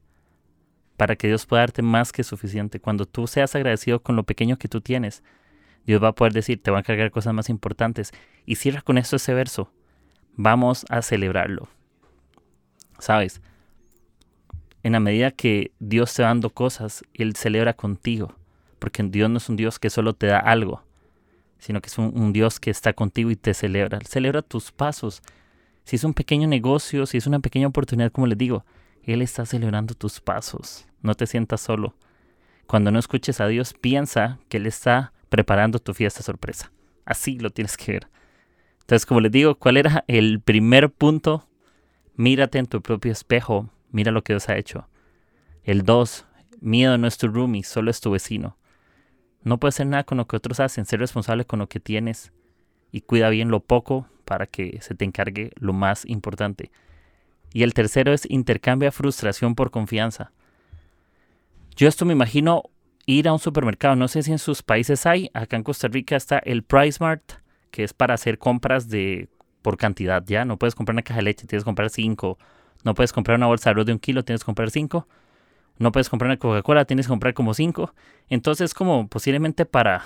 para 0.95 1.15
que 1.15 1.27
Dios 1.27 1.45
pueda 1.45 1.63
darte 1.63 1.81
más 1.81 2.11
que 2.11 2.23
suficiente. 2.23 2.79
Cuando 2.79 3.05
tú 3.05 3.27
seas 3.27 3.55
agradecido 3.55 4.01
con 4.01 4.15
lo 4.15 4.23
pequeño 4.23 4.57
que 4.57 4.69
tú 4.69 4.79
tienes, 4.79 5.21
Dios 5.85 6.01
va 6.01 6.09
a 6.09 6.15
poder 6.15 6.31
decir, 6.33 6.63
te 6.63 6.71
va 6.71 6.77
a 6.77 6.79
encargar 6.79 7.11
cosas 7.11 7.33
más 7.33 7.49
importantes. 7.49 8.11
Y 8.45 8.55
cierra 8.55 8.81
con 8.81 8.97
esto 8.97 9.17
ese 9.17 9.33
verso. 9.33 9.71
Vamos 10.35 10.85
a 10.89 11.01
celebrarlo. 11.01 11.67
¿Sabes? 12.99 13.41
En 14.83 14.91
la 14.91 14.99
medida 14.99 15.31
que 15.31 15.71
Dios 15.79 16.13
te 16.13 16.21
va 16.21 16.27
dando 16.29 16.49
cosas, 16.49 17.03
Él 17.13 17.35
celebra 17.35 17.73
contigo. 17.73 18.35
Porque 18.79 19.01
Dios 19.03 19.29
no 19.29 19.37
es 19.37 19.49
un 19.49 19.55
Dios 19.55 19.79
que 19.79 19.89
solo 19.89 20.13
te 20.13 20.27
da 20.27 20.39
algo 20.39 20.83
sino 21.63 21.81
que 21.81 21.87
es 21.87 21.97
un, 21.97 22.33
Dios 22.33 22.59
que 22.59 22.69
está 22.69 22.91
contigo 22.91 23.31
y 23.31 23.37
te 23.37 23.53
celebra. 23.53 23.99
Celebra 24.05 24.41
tus 24.41 24.73
pasos. 24.73 25.21
Si 25.85 25.95
es 25.95 26.03
un 26.03 26.13
pequeño 26.13 26.45
negocio, 26.45 27.05
si 27.05 27.17
es 27.17 27.25
una 27.25 27.39
pequeña 27.39 27.67
oportunidad, 27.67 28.11
como 28.11 28.27
les 28.27 28.37
digo, 28.37 28.65
Él 29.03 29.21
está 29.21 29.45
celebrando 29.45 29.93
tus 29.93 30.19
pasos. 30.19 30.85
No 31.01 31.15
te 31.15 31.25
sientas 31.25 31.61
solo. 31.61 31.95
Cuando 32.67 32.91
no 32.91 32.99
escuches 32.99 33.39
a 33.39 33.47
Dios, 33.47 33.73
piensa 33.73 34.39
que 34.49 34.57
Él 34.57 34.65
está 34.65 35.13
preparando 35.29 35.79
tu 35.79 35.93
fiesta 35.93 36.21
sorpresa. 36.21 36.69
Así 37.05 37.39
lo 37.39 37.49
tienes 37.49 37.77
que 37.77 37.93
ver. 37.93 38.07
Entonces, 38.81 39.05
como 39.05 39.21
les 39.21 39.31
digo, 39.31 39.55
¿cuál 39.55 39.77
era 39.77 40.03
el 40.09 40.41
primer 40.41 40.91
punto? 40.91 41.47
Mírate 42.15 42.59
en 42.59 42.65
tu 42.65 42.81
propio 42.81 43.13
espejo. 43.13 43.69
Mira 43.93 44.11
lo 44.11 44.23
que 44.23 44.33
Dios 44.33 44.49
ha 44.49 44.57
hecho. 44.57 44.89
El 45.63 45.83
dos, 45.83 46.25
miedo 46.59 46.97
no 46.97 47.07
es 47.07 47.17
tu 47.17 47.27
roomie, 47.27 47.63
solo 47.63 47.91
es 47.91 48.01
tu 48.01 48.11
vecino. 48.11 48.57
No 49.43 49.59
puedes 49.59 49.75
hacer 49.75 49.87
nada 49.87 50.03
con 50.03 50.17
lo 50.17 50.27
que 50.27 50.35
otros 50.35 50.59
hacen, 50.59 50.85
ser 50.85 50.99
responsable 50.99 51.45
con 51.45 51.59
lo 51.59 51.69
que 51.69 51.79
tienes 51.79 52.33
y 52.91 53.01
cuida 53.01 53.29
bien 53.29 53.49
lo 53.49 53.59
poco 53.61 54.07
para 54.25 54.47
que 54.47 54.79
se 54.81 54.95
te 54.95 55.05
encargue 55.05 55.51
lo 55.55 55.73
más 55.73 56.05
importante. 56.05 56.71
Y 57.53 57.61
el 57.61 57.75
tercero 57.75 58.13
es 58.13 58.29
intercambia 58.29 58.91
frustración 58.91 59.53
por 59.53 59.69
confianza. 59.69 60.31
Yo 61.75 61.87
esto 61.87 62.03
me 62.03 62.13
imagino 62.13 62.63
ir 63.05 63.27
a 63.27 63.33
un 63.33 63.39
supermercado, 63.39 63.95
no 63.95 64.07
sé 64.07 64.23
si 64.23 64.31
en 64.31 64.39
sus 64.39 64.63
países 64.63 65.05
hay, 65.05 65.29
acá 65.35 65.55
en 65.55 65.63
Costa 65.63 65.87
Rica 65.87 66.15
está 66.15 66.39
el 66.39 66.63
PriceMart, 66.63 67.33
que 67.69 67.83
es 67.83 67.93
para 67.93 68.15
hacer 68.15 68.39
compras 68.39 68.89
de 68.89 69.29
por 69.61 69.77
cantidad, 69.77 70.23
ya, 70.25 70.45
no 70.45 70.57
puedes 70.57 70.73
comprar 70.73 70.95
una 70.95 71.03
caja 71.03 71.19
de 71.19 71.25
leche, 71.25 71.45
tienes 71.45 71.63
que 71.63 71.67
comprar 71.67 71.89
cinco, 71.89 72.37
no 72.83 72.93
puedes 72.93 73.13
comprar 73.13 73.37
una 73.37 73.47
bolsa 73.47 73.73
de 73.73 73.83
de 73.83 73.91
un 73.93 73.99
kilo, 73.99 74.23
tienes 74.23 74.41
que 74.41 74.45
comprar 74.45 74.69
cinco 74.71 75.07
no 75.77 75.91
puedes 75.91 76.09
comprar 76.09 76.29
una 76.29 76.37
Coca-Cola, 76.37 76.85
tienes 76.85 77.07
que 77.07 77.11
comprar 77.11 77.33
como 77.33 77.53
cinco. 77.53 77.93
Entonces, 78.29 78.73
como 78.73 79.07
posiblemente 79.07 79.65
para, 79.65 80.03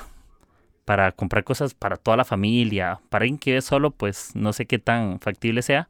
para 0.85 1.11
comprar 1.11 1.43
cosas 1.43 1.73
para 1.73 1.97
toda 1.97 2.17
la 2.17 2.25
familia, 2.25 2.99
para 3.09 3.23
alguien 3.23 3.37
que 3.37 3.57
es 3.57 3.65
solo, 3.65 3.91
pues 3.91 4.35
no 4.35 4.53
sé 4.53 4.65
qué 4.65 4.79
tan 4.79 5.19
factible 5.19 5.61
sea. 5.61 5.89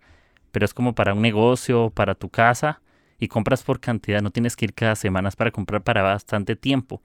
pero 0.52 0.66
es 0.66 0.74
como 0.74 0.96
para 0.96 1.14
un 1.14 1.22
negocio, 1.22 1.92
para 1.92 2.16
tu 2.16 2.30
casa, 2.30 2.82
y 3.20 3.28
compras 3.28 3.64
por 3.64 3.80
cantidad, 3.80 4.22
no 4.22 4.32
tienes 4.32 4.56
que 4.56 4.66
ir 4.66 4.74
cada 4.74 4.96
semana 4.96 5.30
para 5.32 5.52
comprar 5.52 5.84
para 5.84 6.02
bastante 6.02 6.56
tiempo. 6.56 7.02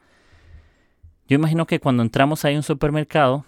Yo 1.28 1.36
imagino 1.36 1.66
que 1.66 1.80
cuando 1.80 2.02
entramos 2.02 2.44
ahí 2.44 2.54
a 2.54 2.58
un 2.58 2.62
supermercado, 2.62 3.44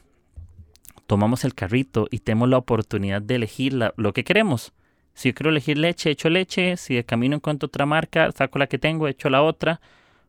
tomamos 1.07 1.45
el 1.45 1.55
carrito 1.55 2.07
y 2.11 2.19
tenemos 2.19 2.49
la 2.49 2.59
oportunidad 2.59 3.23
de 3.23 3.37
elegir 3.37 3.75
lo 3.97 4.13
que 4.13 4.25
queremos. 4.25 4.73
Si 5.15 5.31
yo 5.31 5.35
quiero 5.35 5.51
elegir 5.51 5.79
leche, 5.79 6.11
echo 6.11 6.29
leche. 6.29 6.77
Si 6.77 6.95
de 6.95 7.05
camino 7.05 7.37
encuentro 7.37 7.69
otra 7.69 7.87
marca, 7.87 8.31
saco 8.33 8.59
la 8.59 8.67
que 8.67 8.79
tengo, 8.79 9.09
echo 9.09 9.31
la 9.31 9.43
otra. 9.43 9.81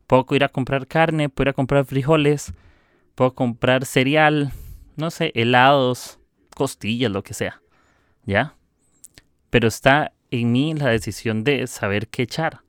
Puedo 0.08 0.26
ir 0.36 0.43
a 0.43 0.50
comprar 0.50 0.88
carne, 0.88 1.30
puedo 1.30 1.45
ir 1.45 1.50
a 1.50 1.54
comprar 1.54 1.86
frijoles, 1.86 2.54
puedo 3.15 3.34
comprar 3.34 3.86
cereal, 3.86 4.52
no 4.95 5.10
sé, 5.10 5.32
helados, 5.34 6.19
costillas, 6.56 7.12
lo 7.12 7.24
que 7.24 7.34
sea. 7.34 7.62
¿Ya? 8.26 8.56
Pero 9.50 9.67
está 9.67 10.13
en 10.30 10.52
mí 10.52 10.74
la 10.74 10.89
decisión 10.89 11.43
de 11.43 11.65
saber 11.67 12.08
qué 12.08 12.24
echar. 12.24 12.62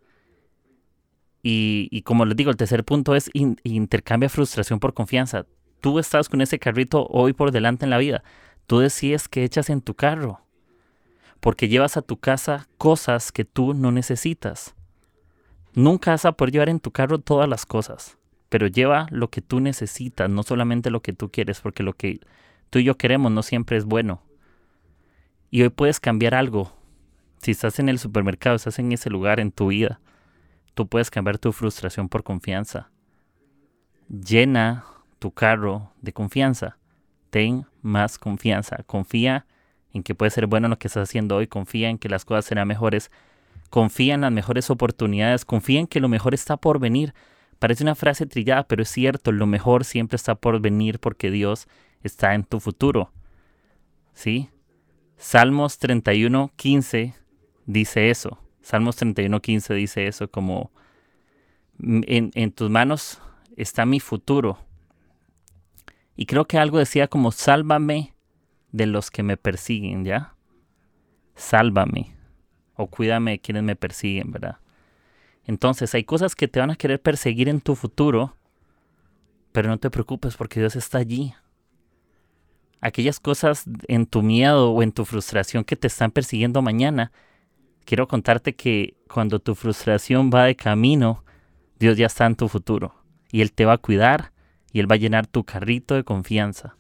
Y, 1.49 2.03
como 2.03 2.25
les 2.25 2.37
digo, 2.37 2.51
el 2.51 2.57
tercer 2.57 2.85
punto 2.85 3.15
es 3.15 3.31
intercambia 3.33 4.29
frustración 4.29 4.81
por 4.81 4.95
confianza. 4.95 5.47
Tú 5.81 6.01
estás 6.01 6.29
con 6.29 6.41
ese 6.41 6.59
carrito 6.59 7.07
hoy 7.07 7.35
por 7.35 7.53
delante 7.53 7.85
en 7.85 7.91
la 7.91 7.99
vida. 7.99 8.25
Tú 8.67 8.81
decides 8.81 9.29
qué 9.29 9.45
echas 9.45 9.71
en 9.71 9.81
tu 9.81 9.95
carro. 9.95 10.41
Porque 11.41 11.69
llevas 11.69 11.97
a 11.97 12.03
tu 12.03 12.17
casa 12.17 12.69
cosas 12.79 13.33
que 13.33 13.45
tú 13.45 13.75
no 13.75 13.93
necesitas. 13.93 14.75
Nunca 15.75 16.13
vas 16.13 16.25
a 16.25 16.33
poder 16.33 16.53
llevar 16.53 16.69
en 16.69 16.81
tu 16.81 16.91
carro 16.91 17.19
todas 17.19 17.49
las 17.49 17.67
cosas. 17.67 18.17
Pero 18.49 18.67
lleva 18.67 19.07
lo 19.11 19.29
que 19.29 19.43
tú 19.43 19.61
necesitas, 19.61 20.31
no 20.31 20.43
solamente 20.43 20.91
lo 20.91 21.03
que 21.03 21.13
tú 21.13 21.31
quieres, 21.31 21.61
porque 21.61 21.83
lo 21.83 21.93
que 21.93 22.21
tú 22.71 22.79
y 22.79 22.85
yo 22.85 22.97
queremos 22.97 23.33
no 23.33 23.43
siempre 23.43 23.77
es 23.77 23.85
bueno. 23.85 24.23
Y 25.51 25.63
hoy 25.63 25.69
puedes 25.69 26.01
cambiar 26.01 26.35
algo. 26.35 26.73
Si 27.43 27.51
estás 27.51 27.79
en 27.79 27.89
el 27.89 27.99
supermercado, 27.99 28.57
estás 28.57 28.79
en 28.79 28.93
ese 28.93 29.11
lugar 29.11 29.41
en 29.41 29.53
tu 29.53 29.69
vida, 29.69 30.01
tú 30.75 30.87
puedes 30.87 31.11
cambiar 31.11 31.39
tu 31.39 31.53
frustración 31.53 32.09
por 32.09 32.23
confianza. 32.23 32.91
Llena 34.09 34.85
tu 35.19 35.31
carro 35.33 35.93
de 36.01 36.13
confianza. 36.13 36.79
Ten 37.31 37.67
más 37.83 38.19
confianza. 38.19 38.83
Confía 38.85 39.47
en 39.97 40.03
que 40.03 40.15
puede 40.15 40.31
ser 40.31 40.47
bueno 40.47 40.69
lo 40.69 40.79
que 40.79 40.89
estás 40.89 41.09
haciendo 41.09 41.37
hoy. 41.37 41.47
Confía 41.47 41.89
en 41.89 41.99
que 41.99 42.09
las 42.09 42.25
cosas 42.25 42.45
serán 42.45 42.69
mejores. 42.69 43.11
Confía 43.71 44.15
en 44.15 44.23
las 44.23 44.33
mejores 44.33 44.71
oportunidades. 44.71 45.45
Confía 45.45 45.81
en 45.81 45.87
que 45.87 46.01
lo 46.01 46.09
mejor 46.09 46.35
está 46.35 46.57
por 46.57 46.79
venir. 46.79 47.15
Parece 47.59 47.83
una 47.83 47.95
frase 47.95 48.27
trillada, 48.27 48.67
pero 48.67 48.83
es 48.83 48.89
cierto. 48.89 49.33
Lo 49.33 49.47
mejor 49.47 49.85
siempre 49.85 50.17
está 50.17 50.35
por 50.35 50.61
venir 50.61 51.01
porque 51.01 51.31
Dios 51.31 51.69
está 52.03 52.35
en 52.35 52.45
tu 52.45 52.61
futuro. 52.61 53.11
¿Sí? 54.13 54.51
Salmos 55.17 55.79
31, 55.79 56.53
15 56.57 57.15
dice 57.67 58.11
eso. 58.11 58.39
Salmos 58.61 58.97
31, 58.97 59.41
15 59.41 59.75
dice 59.75 60.07
eso 60.07 60.29
como 60.29 60.71
en, 61.79 62.31
en 62.35 62.53
tus 62.53 62.71
manos 62.71 63.21
está 63.57 63.87
mi 63.87 64.01
futuro. 64.01 64.59
Y 66.17 66.27
creo 66.27 66.47
que 66.47 66.59
algo 66.59 66.79
decía 66.79 67.09
como, 67.09 67.31
sálvame 67.31 68.16
de 68.73 68.87
los 68.87 69.11
que 69.11 69.23
me 69.23 69.37
persiguen, 69.37 70.05
¿ya? 70.05 70.35
Sálvame. 71.35 72.15
O 72.75 72.89
cuídame 72.89 73.33
de 73.33 73.39
quienes 73.41 73.63
me 73.63 73.77
persiguen, 73.77 74.33
¿verdad? 74.33 74.59
Entonces 75.45 75.95
hay 75.95 76.05
cosas 76.05 76.35
que 76.35 76.49
te 76.49 76.61
van 76.61 76.71
a 76.71 76.77
querer 76.77 77.01
perseguir 77.01 77.49
en 77.49 77.61
tu 77.61 77.75
futuro, 77.77 78.37
pero 79.53 79.69
no 79.69 79.79
te 79.79 79.91
preocupes 79.91 80.37
porque 80.37 80.61
Dios 80.61 80.77
está 80.77 80.99
allí. 80.99 81.35
Aquellas 82.81 83.21
cosas 83.21 83.65
en 83.89 84.07
tu 84.07 84.23
miedo 84.23 84.73
o 84.73 84.83
en 84.83 84.93
tu 84.93 85.05
frustración 85.05 85.65
que 85.65 85.77
te 85.77 85.87
están 85.87 86.11
persiguiendo 86.11 86.63
mañana, 86.63 87.13
quiero 87.85 88.09
contarte 88.09 88.55
que 88.55 88.97
cuando 89.09 89.39
tu 89.39 89.55
frustración 89.55 90.31
va 90.35 90.45
de 90.45 90.57
camino, 90.57 91.25
Dios 91.79 91.97
ya 91.97 92.07
está 92.07 92.27
en 92.27 92.37
tu 92.37 92.49
futuro 92.49 92.95
y 93.31 93.41
Él 93.41 93.53
te 93.53 93.65
va 93.65 93.75
a 93.75 93.79
cuidar 93.79 94.33
y 94.73 94.81
Él 94.81 94.91
va 94.91 94.97
a 94.97 94.99
llenar 94.99 95.27
tu 95.27 95.45
carrito 95.45 95.95
de 95.95 96.05
confianza. 96.05 96.77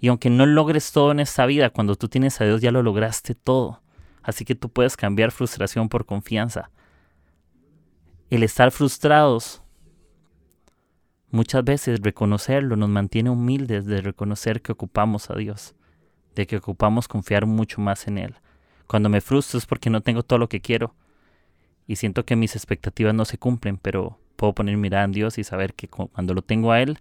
Y 0.00 0.08
aunque 0.08 0.30
no 0.30 0.46
logres 0.46 0.92
todo 0.92 1.10
en 1.12 1.20
esta 1.20 1.46
vida, 1.46 1.70
cuando 1.70 1.96
tú 1.96 2.08
tienes 2.08 2.40
a 2.40 2.44
Dios 2.44 2.60
ya 2.60 2.70
lo 2.70 2.82
lograste 2.82 3.34
todo. 3.34 3.82
Así 4.22 4.44
que 4.44 4.54
tú 4.54 4.68
puedes 4.68 4.96
cambiar 4.96 5.32
frustración 5.32 5.88
por 5.88 6.06
confianza. 6.06 6.70
El 8.30 8.42
estar 8.42 8.70
frustrados, 8.70 9.62
muchas 11.30 11.64
veces 11.64 12.00
reconocerlo 12.00 12.76
nos 12.76 12.90
mantiene 12.90 13.30
humildes 13.30 13.86
de 13.86 14.00
reconocer 14.02 14.60
que 14.60 14.72
ocupamos 14.72 15.30
a 15.30 15.34
Dios, 15.34 15.74
de 16.34 16.46
que 16.46 16.58
ocupamos 16.58 17.08
confiar 17.08 17.46
mucho 17.46 17.80
más 17.80 18.06
en 18.06 18.18
Él. 18.18 18.34
Cuando 18.86 19.08
me 19.08 19.20
frustro 19.20 19.58
es 19.58 19.66
porque 19.66 19.90
no 19.90 20.02
tengo 20.02 20.22
todo 20.22 20.38
lo 20.38 20.48
que 20.48 20.60
quiero 20.60 20.94
y 21.86 21.96
siento 21.96 22.24
que 22.24 22.36
mis 22.36 22.54
expectativas 22.54 23.14
no 23.14 23.24
se 23.24 23.38
cumplen, 23.38 23.78
pero 23.78 24.18
puedo 24.36 24.54
poner 24.54 24.76
mirada 24.76 25.04
en 25.04 25.12
Dios 25.12 25.38
y 25.38 25.44
saber 25.44 25.74
que 25.74 25.88
cuando 25.88 26.34
lo 26.34 26.42
tengo 26.42 26.70
a 26.70 26.82
Él, 26.82 26.98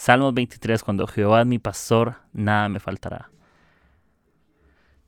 Salmos 0.00 0.32
23, 0.32 0.82
cuando 0.82 1.06
Jehová 1.06 1.42
es 1.42 1.46
mi 1.46 1.58
pastor, 1.58 2.14
nada 2.32 2.70
me 2.70 2.80
faltará. 2.80 3.30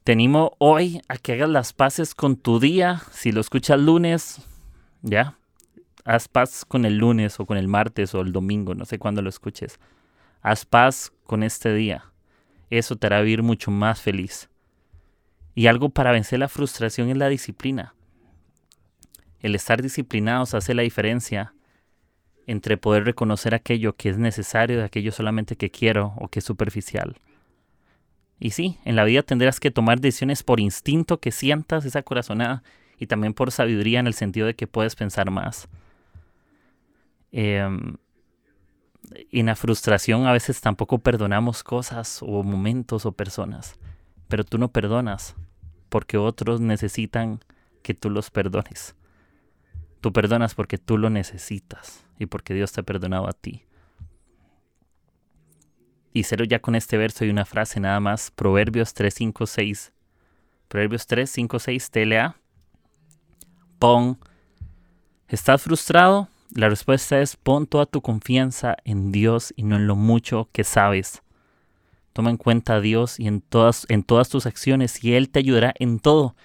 Te 0.05 0.13
animo 0.13 0.55
hoy 0.59 1.01
a 1.09 1.17
que 1.17 1.33
hagas 1.33 1.49
las 1.49 1.73
paces 1.73 2.15
con 2.15 2.37
tu 2.37 2.61
día. 2.61 3.01
Si 3.11 3.33
lo 3.33 3.41
escuchas 3.41 3.81
lunes, 3.81 4.47
ya, 5.01 5.39
haz 6.05 6.29
paz 6.29 6.67
con 6.67 6.85
el 6.85 6.99
lunes 6.99 7.41
o 7.41 7.47
con 7.47 7.57
el 7.57 7.69
martes 7.69 8.15
o 8.15 8.21
el 8.21 8.33
domingo, 8.33 8.75
no 8.75 8.85
sé 8.85 8.99
cuándo 8.99 9.23
lo 9.23 9.31
escuches. 9.31 9.81
Haz 10.43 10.67
paz 10.67 11.11
con 11.25 11.43
este 11.43 11.73
día. 11.73 12.13
Eso 12.69 12.97
te 12.97 13.07
hará 13.07 13.23
vivir 13.23 13.43
mucho 13.43 13.71
más 13.71 13.99
feliz. 13.99 14.51
Y 15.55 15.69
algo 15.69 15.89
para 15.89 16.13
vencer 16.13 16.39
la 16.39 16.49
frustración 16.49 17.09
es 17.09 17.17
la 17.17 17.31
disciplina. 17.31 17.95
El 19.41 19.55
estar 19.55 19.81
disciplinados 19.81 20.53
hace 20.53 20.75
la 20.75 20.83
diferencia 20.83 21.55
entre 22.47 22.77
poder 22.77 23.05
reconocer 23.05 23.55
aquello 23.55 23.95
que 23.95 24.09
es 24.09 24.19
necesario 24.19 24.79
de 24.79 24.85
aquello 24.85 25.13
solamente 25.13 25.57
que 25.57 25.71
quiero 25.71 26.15
o 26.17 26.29
que 26.29 26.41
es 26.41 26.45
superficial. 26.45 27.17
Y 28.39 28.51
sí, 28.51 28.79
en 28.85 28.97
la 28.97 29.05
vida 29.05 29.23
tendrás 29.23 29.61
que 29.61 29.71
tomar 29.71 30.01
decisiones 30.01 30.43
por 30.43 30.59
instinto 30.59 31.21
que 31.21 31.31
sientas 31.31 31.85
esa 31.85 32.03
corazonada 32.03 32.63
y 32.99 33.07
también 33.07 33.35
por 33.35 33.53
sabiduría 33.53 34.01
en 34.01 34.07
el 34.07 34.15
sentido 34.15 34.47
de 34.47 34.55
que 34.55 34.67
puedes 34.67 34.97
pensar 34.97 35.31
más. 35.31 35.69
Em, 37.31 37.97
en 39.31 39.47
la 39.47 39.55
frustración 39.55 40.27
a 40.27 40.33
veces 40.33 40.61
tampoco 40.61 40.99
perdonamos 40.99 41.63
cosas 41.63 42.21
o 42.23 42.43
momentos 42.43 43.07
o 43.07 43.13
personas, 43.13 43.79
pero 44.29 44.45
tú 44.45 44.59
no 44.59 44.69
perdonas 44.69 45.37
porque 45.89 46.17
otros 46.17 46.61
necesitan 46.61 47.41
que 47.83 47.95
tú 47.95 48.11
los 48.11 48.31
perdones. 48.31 48.97
Tú 50.01 50.13
perdonas 50.13 50.55
porque 50.55 50.79
tú 50.79 50.99
lo 50.99 51.11
necesitas 51.11 52.05
y 52.23 52.27
porque 52.27 52.55
Dios 52.55 52.73
te 52.73 52.81
ha 52.81 52.85
perdonado 52.85 53.29
a 53.29 53.33
ti. 53.33 53.65
Y 56.15 56.25
cero 56.25 56.45
ya 56.45 56.61
con 56.61 56.75
este 56.75 56.99
verso 56.99 57.25
y 57.25 57.31
una 57.31 57.45
frase 57.45 57.81
nada 57.81 58.01
más. 58.01 58.31
Proverbios 58.31 58.93
3, 58.95 59.13
5, 59.15 59.47
6. 59.47 59.93
Proverbios 60.69 61.07
3, 61.07 61.31
5, 61.31 61.59
6, 61.59 61.91
TLA. 61.91 62.37
Pon. 63.79 64.19
¿Estás 65.29 65.63
frustrado? 65.63 66.29
La 66.55 66.69
respuesta 66.69 67.21
es 67.21 67.37
pon 67.37 67.67
toda 67.67 67.87
tu 67.87 68.03
confianza 68.03 68.77
en 68.85 69.11
Dios 69.11 69.55
y 69.57 69.63
no 69.63 69.77
en 69.77 69.87
lo 69.87 69.97
mucho 69.97 70.51
que 70.53 70.65
sabes. 70.65 71.23
Toma 72.13 72.29
en 72.29 72.37
cuenta 72.37 72.75
a 72.75 72.81
Dios 72.81 73.19
y 73.19 73.27
en 73.27 73.41
todas, 73.41 73.87
en 73.89 74.03
todas 74.03 74.29
tus 74.29 74.45
acciones 74.45 75.03
y 75.03 75.15
Él 75.15 75.31
te 75.31 75.39
ayudará 75.39 75.73
en 75.79 75.99
todo. 75.99 76.37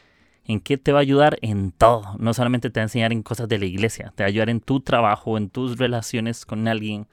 ¿En 0.47 0.61
qué 0.61 0.77
te 0.77 0.93
va 0.93 0.99
a 0.99 1.01
ayudar? 1.01 1.37
En 1.41 1.71
todo. 1.71 2.15
No 2.19 2.33
solamente 2.33 2.69
te 2.69 2.79
va 2.79 2.83
a 2.83 2.85
enseñar 2.85 3.11
en 3.11 3.21
cosas 3.21 3.49
de 3.49 3.59
la 3.59 3.65
iglesia, 3.65 4.13
te 4.15 4.23
va 4.23 4.27
a 4.27 4.29
ayudar 4.29 4.49
en 4.49 4.61
tu 4.61 4.79
trabajo, 4.79 5.37
en 5.37 5.49
tus 5.49 5.77
relaciones 5.77 6.45
con 6.45 6.67
alguien. 6.69 7.05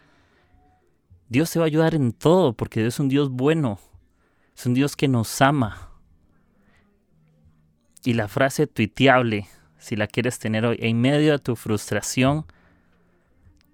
Dios 1.29 1.51
te 1.51 1.59
va 1.59 1.65
a 1.65 1.67
ayudar 1.67 1.97
en 1.97 2.13
todo 2.13 2.53
porque 2.53 2.81
Dios 2.81 2.95
es 2.95 3.01
un 3.01 3.09
Dios 3.09 3.31
bueno. 3.31 3.81
Es 4.57 4.67
un 4.67 4.75
Dios 4.75 4.95
que 4.95 5.09
nos 5.09 5.43
ama. 5.43 5.91
Y 8.05 8.13
la 8.13 8.29
frase 8.29 8.69
tuiteable, 8.69 9.49
si 9.79 9.97
la 9.97 10.07
quieres 10.07 10.39
tener 10.39 10.65
hoy, 10.65 10.77
en 10.81 11.01
medio 11.01 11.33
de 11.33 11.39
tu 11.41 11.57
frustración, 11.57 12.47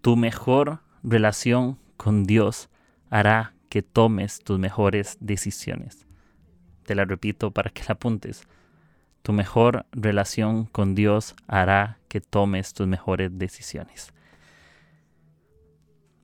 tu 0.01 0.17
mejor 0.17 0.81
relación 1.03 1.79
con 1.99 2.25
Dios 2.25 2.71
hará 3.11 3.53
que 3.69 3.83
tomes 3.83 4.39
tus 4.39 4.59
mejores 4.59 5.19
decisiones. 5.21 6.07
Te 6.85 6.95
la 6.95 7.05
repito 7.05 7.51
para 7.51 7.71
que 7.71 7.83
la 7.83 7.95
apuntes. 7.95 8.49
Tu 9.23 9.35
mejor 9.35 9.85
relación 9.93 10.65
con 10.65 10.95
Dios 10.95 11.35
hará 11.47 11.99
que 12.09 12.23
tomes 12.23 12.73
tus 12.73 12.87
mejores 12.87 13.31
decisiones. 13.39 14.15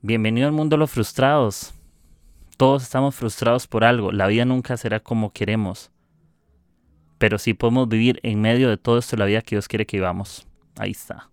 Bienvenido 0.01 0.47
al 0.47 0.53
mundo 0.53 0.75
de 0.75 0.79
los 0.79 0.89
frustrados. 0.89 1.75
Todos 2.57 2.81
estamos 2.81 3.13
frustrados 3.13 3.67
por 3.67 3.83
algo. 3.83 4.11
La 4.11 4.25
vida 4.25 4.45
nunca 4.45 4.77
será 4.77 4.99
como 4.99 5.31
queremos. 5.31 5.91
Pero 7.19 7.37
sí 7.37 7.53
podemos 7.53 7.87
vivir 7.87 8.19
en 8.23 8.41
medio 8.41 8.67
de 8.67 8.77
todo 8.77 8.97
esto 8.97 9.15
la 9.15 9.25
vida 9.25 9.43
que 9.43 9.55
Dios 9.55 9.67
quiere 9.67 9.85
que 9.85 9.97
vivamos. 9.97 10.47
Ahí 10.75 10.91
está. 10.91 11.29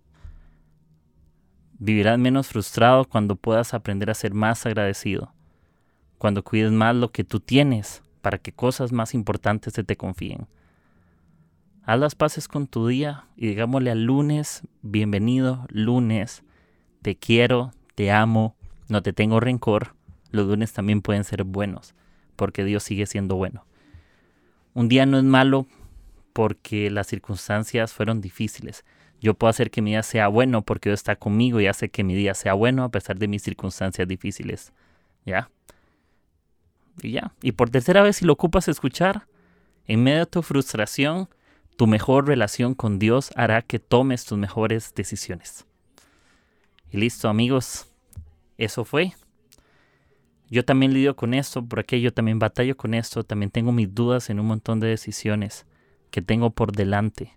Vivirás 1.79 2.19
menos 2.19 2.49
frustrado 2.49 3.07
cuando 3.07 3.37
puedas 3.37 3.73
aprender 3.73 4.11
a 4.11 4.15
ser 4.15 4.35
más 4.35 4.67
agradecido. 4.67 5.33
Cuando 6.19 6.45
cuides 6.45 6.73
más 6.73 6.95
lo 6.95 7.11
que 7.11 7.25
tú 7.25 7.41
tienes 7.41 8.03
para 8.21 8.37
que 8.37 8.53
cosas 8.53 8.93
más 8.93 9.15
importantes 9.15 9.73
se 9.73 9.83
te 9.83 9.97
confíen 9.97 10.47
Haz 11.87 12.01
las 12.01 12.15
paces 12.15 12.49
con 12.49 12.67
tu 12.67 12.87
día 12.87 13.27
y 13.37 13.47
digámosle 13.47 13.91
al 13.91 14.05
lunes, 14.05 14.63
bienvenido 14.81 15.67
lunes, 15.69 16.43
te 17.03 17.15
quiero, 17.15 17.73
te 17.95 18.11
amo, 18.11 18.57
no 18.89 19.03
te 19.03 19.13
tengo 19.13 19.39
rencor. 19.39 19.95
Los 20.31 20.47
lunes 20.47 20.73
también 20.73 21.03
pueden 21.03 21.25
ser 21.25 21.45
buenos, 21.45 21.95
porque 22.37 22.65
Dios 22.65 22.85
sigue 22.85 23.05
siendo 23.05 23.37
bueno. 23.37 23.67
Un 24.73 24.89
día 24.89 25.05
no 25.05 25.19
es 25.19 25.25
malo 25.25 25.67
porque 26.33 26.91
las 26.91 27.07
circunstancias 27.07 27.93
fueron 27.93 28.23
difíciles. 28.23 28.87
Yo 29.21 29.35
puedo 29.35 29.51
hacer 29.51 29.71
que 29.71 29.83
mi 29.83 29.91
día 29.91 30.03
sea 30.03 30.29
bueno 30.29 30.63
porque 30.63 30.89
Dios 30.89 31.01
está 31.01 31.17
conmigo 31.17 31.61
y 31.61 31.67
hace 31.67 31.91
que 31.91 32.03
mi 32.03 32.15
día 32.15 32.33
sea 32.33 32.55
bueno 32.55 32.85
a 32.85 32.89
pesar 32.89 33.19
de 33.19 33.29
mis 33.29 33.43
circunstancias 33.43 34.09
difíciles. 34.09 34.73
¿Ya? 35.27 35.51
Y 37.03 37.11
ya. 37.11 37.35
Y 37.43 37.53
por 37.53 37.69
tercera 37.69 38.01
vez, 38.01 38.17
si 38.17 38.25
lo 38.25 38.33
ocupas 38.33 38.69
escuchar, 38.69 39.27
en 39.87 40.03
medio 40.03 40.21
de 40.21 40.27
tu 40.27 40.41
frustración, 40.41 41.29
tu 41.77 41.87
mejor 41.87 42.27
relación 42.27 42.75
con 42.75 42.99
Dios 42.99 43.33
hará 43.37 43.63
que 43.63 43.79
tomes 43.79 44.25
tus 44.25 44.39
mejores 44.39 44.95
decisiones. 44.95 45.67
Y 46.91 46.99
listo, 46.99 47.29
amigos. 47.29 47.89
Eso 48.57 48.85
fue. 48.85 49.15
Yo 50.49 50.65
también 50.65 50.95
lidio 50.95 51.17
con 51.17 51.35
esto, 51.35 51.65
por 51.65 51.81
aquello 51.81 52.13
también 52.13 52.39
batallo 52.39 52.77
con 52.77 52.95
esto, 52.95 53.25
también 53.25 53.51
tengo 53.51 53.73
mis 53.73 53.93
dudas 53.93 54.31
en 54.31 54.39
un 54.39 54.47
montón 54.47 54.79
de 54.79 54.87
decisiones 54.87 55.67
que 56.13 56.23
tengo 56.23 56.51
por 56.51 56.71
delante. 56.71 57.33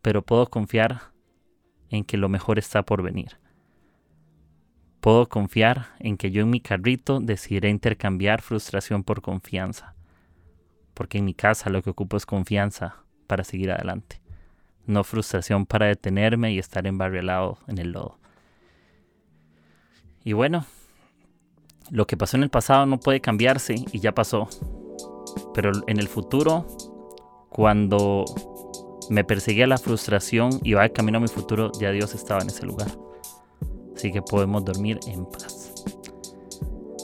Pero 0.00 0.22
puedo 0.22 0.46
confiar 0.46 1.12
en 1.90 2.04
que 2.04 2.16
lo 2.16 2.30
mejor 2.30 2.58
está 2.58 2.84
por 2.84 3.02
venir. 3.02 3.38
Puedo 5.00 5.28
confiar 5.28 5.94
en 5.98 6.16
que 6.16 6.30
yo 6.30 6.42
en 6.42 6.50
mi 6.50 6.60
carrito 6.60 7.20
decidiré 7.20 7.68
intercambiar 7.68 8.40
frustración 8.40 9.04
por 9.04 9.20
confianza. 9.20 9.94
Porque 10.94 11.18
en 11.18 11.26
mi 11.26 11.34
casa 11.34 11.68
lo 11.68 11.82
que 11.82 11.90
ocupo 11.90 12.16
es 12.16 12.24
confianza 12.24 13.05
para 13.26 13.44
seguir 13.44 13.70
adelante. 13.70 14.20
No 14.86 15.04
frustración 15.04 15.66
para 15.66 15.86
detenerme 15.86 16.52
y 16.52 16.58
estar 16.58 16.86
embarrialado 16.86 17.58
en 17.66 17.78
el 17.78 17.92
lodo. 17.92 18.18
Y 20.24 20.32
bueno, 20.32 20.66
lo 21.90 22.06
que 22.06 22.16
pasó 22.16 22.36
en 22.36 22.42
el 22.42 22.50
pasado 22.50 22.86
no 22.86 22.98
puede 22.98 23.20
cambiarse 23.20 23.76
y 23.92 24.00
ya 24.00 24.12
pasó. 24.12 24.48
Pero 25.54 25.72
en 25.86 25.98
el 25.98 26.08
futuro, 26.08 26.66
cuando 27.48 28.24
me 29.08 29.24
perseguía 29.24 29.66
la 29.66 29.78
frustración 29.78 30.60
y 30.62 30.70
iba 30.70 30.82
de 30.82 30.92
camino 30.92 31.18
a 31.18 31.20
mi 31.20 31.28
futuro, 31.28 31.70
ya 31.78 31.90
Dios 31.90 32.14
estaba 32.14 32.42
en 32.42 32.48
ese 32.48 32.66
lugar. 32.66 32.88
Así 33.94 34.12
que 34.12 34.20
podemos 34.20 34.64
dormir 34.64 34.98
en 35.06 35.26
paz. 35.26 35.72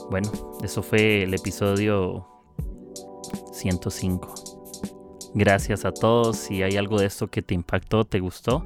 Bueno, 0.09 0.31
eso 0.61 0.83
fue 0.83 1.23
el 1.23 1.33
episodio 1.33 2.27
105. 3.53 4.42
Gracias 5.35 5.83
a 5.83 5.91
todos. 5.91 6.37
Si 6.37 6.61
hay 6.61 6.77
algo 6.77 6.99
de 6.99 7.07
esto 7.07 7.27
que 7.27 7.41
te 7.41 7.55
impactó, 7.55 8.05
te 8.05 8.19
gustó, 8.19 8.65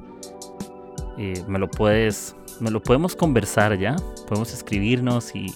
eh, 1.16 1.42
me 1.48 1.58
lo 1.58 1.68
puedes, 1.68 2.36
me 2.60 2.70
lo 2.70 2.82
podemos 2.82 3.16
conversar 3.16 3.78
ya. 3.78 3.96
Podemos 4.26 4.52
escribirnos 4.52 5.34
y, 5.34 5.54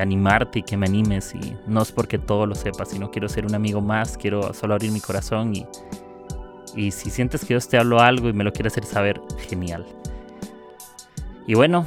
animarte 0.00 0.60
y 0.60 0.62
que 0.62 0.76
me 0.76 0.86
animes. 0.86 1.34
Y 1.34 1.56
no 1.66 1.82
es 1.82 1.92
porque 1.92 2.18
todo 2.18 2.46
lo 2.46 2.54
sepas, 2.54 2.90
sino 2.90 3.10
quiero 3.10 3.28
ser 3.28 3.44
un 3.44 3.54
amigo 3.54 3.80
más. 3.80 4.16
Quiero 4.16 4.54
solo 4.54 4.74
abrir 4.74 4.90
mi 4.90 5.00
corazón 5.00 5.54
y, 5.54 5.66
y 6.74 6.90
si 6.90 7.10
sientes 7.10 7.42
que 7.42 7.48
Dios 7.48 7.68
te 7.68 7.76
habló 7.76 8.00
algo 8.00 8.28
y 8.28 8.32
me 8.32 8.44
lo 8.44 8.52
quieres 8.52 8.72
hacer 8.72 8.86
saber, 8.86 9.20
genial. 9.48 9.84
Y 11.46 11.54
bueno, 11.54 11.84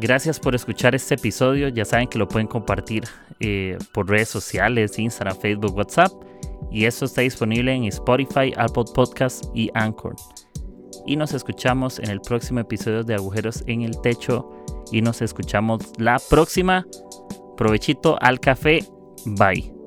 gracias 0.00 0.40
por 0.40 0.56
escuchar 0.56 0.96
este 0.96 1.14
episodio. 1.14 1.68
Ya 1.68 1.84
saben 1.84 2.08
que 2.08 2.18
lo 2.18 2.26
pueden 2.26 2.48
compartir 2.48 3.04
eh, 3.38 3.78
por 3.92 4.08
redes 4.08 4.28
sociales, 4.28 4.98
Instagram, 4.98 5.36
Facebook, 5.36 5.76
WhatsApp 5.76 6.12
y 6.70 6.84
eso 6.84 7.04
está 7.04 7.22
disponible 7.22 7.72
en 7.72 7.84
Spotify, 7.84 8.52
Apple 8.56 8.84
Podcasts 8.94 9.48
y 9.54 9.70
Anchor. 9.74 10.14
Y 11.06 11.16
nos 11.16 11.32
escuchamos 11.32 11.98
en 11.98 12.10
el 12.10 12.20
próximo 12.20 12.60
episodio 12.60 13.02
de 13.02 13.14
Agujeros 13.14 13.64
en 13.66 13.82
el 13.82 14.00
Techo 14.00 14.50
y 14.92 15.00
nos 15.00 15.22
escuchamos 15.22 15.92
la 15.98 16.18
próxima. 16.30 16.86
Provechito 17.56 18.18
al 18.20 18.40
café. 18.40 18.84
Bye. 19.24 19.77